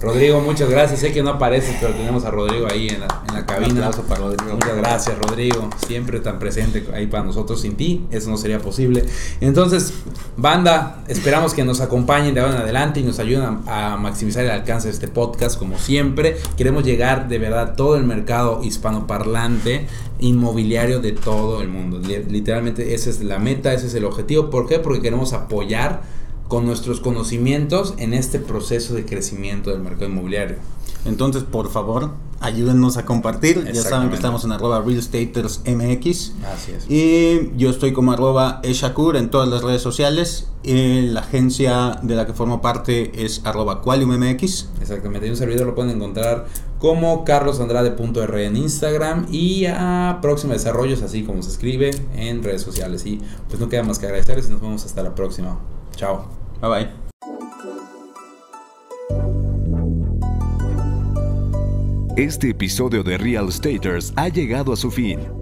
Rodrigo, 0.02 0.40
muchas 0.40 0.68
gracias. 0.68 0.98
Sé 0.98 1.12
que 1.12 1.22
no 1.22 1.30
apareces, 1.30 1.76
pero 1.80 1.94
tenemos 1.94 2.24
a 2.24 2.30
Rodrigo 2.32 2.66
ahí 2.68 2.88
en 2.88 3.00
la, 3.00 3.22
en 3.28 3.34
la 3.34 3.46
cabina. 3.46 3.88
Un 3.88 4.04
para 4.04 4.20
Rodrigo. 4.20 4.54
Muchas 4.54 4.76
gracias, 4.76 5.16
Rodrigo. 5.16 5.70
Siempre 5.86 6.18
tan 6.18 6.40
presente 6.40 6.84
ahí 6.92 7.06
para 7.06 7.22
nosotros. 7.22 7.60
Sin 7.60 7.76
ti, 7.76 8.04
eso 8.10 8.28
no 8.28 8.36
sería 8.36 8.58
posible. 8.58 9.04
Entonces, 9.40 9.94
banda, 10.36 11.04
esperamos 11.06 11.54
que 11.54 11.64
nos 11.64 11.80
acompañen 11.80 12.34
de 12.34 12.40
ahora 12.40 12.56
en 12.56 12.62
adelante 12.62 12.98
y 12.98 13.04
nos 13.04 13.20
ayuden 13.20 13.60
a, 13.66 13.96
maximizar 13.96 14.44
el 14.44 14.50
alcance 14.50 14.88
de 14.88 14.94
este 14.94 15.06
podcast, 15.06 15.56
como 15.56 15.78
siempre. 15.78 16.36
Queremos 16.56 16.82
llegar 16.84 17.28
de 17.28 17.38
verdad 17.38 17.60
a 17.60 17.76
todo 17.76 17.96
el 17.96 18.02
mercado 18.02 18.60
hispanoparlante 18.64 19.86
inmobiliario 20.18 20.98
de 20.98 21.12
todo 21.12 21.62
el 21.62 21.68
mundo. 21.68 22.00
Literalmente, 22.00 22.94
esa 22.94 23.08
es 23.08 23.22
la 23.22 23.38
meta, 23.38 23.72
ese 23.72 23.86
es 23.86 23.94
el 23.94 24.04
objetivo. 24.04 24.50
¿Por 24.50 24.66
qué? 24.66 24.80
Porque 24.80 25.00
queremos 25.00 25.32
apoyar 25.32 26.02
con 26.48 26.66
nuestros 26.66 27.00
conocimientos 27.00 27.94
en 27.98 28.14
este 28.14 28.38
proceso 28.38 28.94
de 28.94 29.04
crecimiento 29.04 29.70
del 29.70 29.80
mercado 29.80 30.06
inmobiliario. 30.06 30.56
Entonces, 31.04 31.42
por 31.42 31.70
favor, 31.70 32.10
ayúdennos 32.40 32.96
a 32.96 33.04
compartir. 33.04 33.68
Ya 33.72 33.82
saben 33.82 34.08
que 34.08 34.14
estamos 34.14 34.44
en 34.44 34.52
arroba 34.52 34.80
realstatersmx. 34.82 36.32
Así 36.44 36.72
es. 36.72 36.88
Y 36.88 37.50
yo 37.56 37.70
estoy 37.70 37.92
como 37.92 38.12
arroba 38.12 38.60
eshakur 38.62 39.16
en 39.16 39.30
todas 39.30 39.48
las 39.48 39.62
redes 39.62 39.82
sociales. 39.82 40.48
Y 40.62 41.02
la 41.02 41.20
agencia 41.20 41.98
de 42.02 42.14
la 42.14 42.24
que 42.24 42.34
formo 42.34 42.62
parte 42.62 43.24
es 43.24 43.40
arroba 43.44 43.82
qualiummx. 43.82 44.68
Exactamente. 44.80 45.26
Y 45.26 45.30
un 45.30 45.36
servidor 45.36 45.66
lo 45.66 45.74
pueden 45.74 45.96
encontrar 45.96 46.46
como 46.78 47.24
carlosandrade.r 47.24 48.46
en 48.46 48.56
Instagram 48.56 49.26
y 49.30 49.66
a 49.66 50.18
Próxima 50.22 50.52
Desarrollos, 50.52 51.02
así 51.02 51.24
como 51.24 51.42
se 51.42 51.50
escribe 51.50 51.90
en 52.14 52.44
redes 52.44 52.62
sociales. 52.62 53.04
Y 53.06 53.20
pues 53.48 53.58
no 53.58 53.68
queda 53.68 53.82
más 53.82 53.98
que 53.98 54.06
agradecerles 54.06 54.46
y 54.46 54.50
nos 54.50 54.60
vemos 54.60 54.84
hasta 54.84 55.02
la 55.02 55.16
próxima. 55.16 55.58
Chao. 55.96 56.28
Bye 56.60 56.70
bye. 56.70 57.02
Este 62.16 62.50
episodio 62.50 63.02
de 63.02 63.16
Real 63.16 63.50
Staters 63.50 64.12
ha 64.16 64.28
llegado 64.28 64.72
a 64.72 64.76
su 64.76 64.90
fin. 64.90 65.41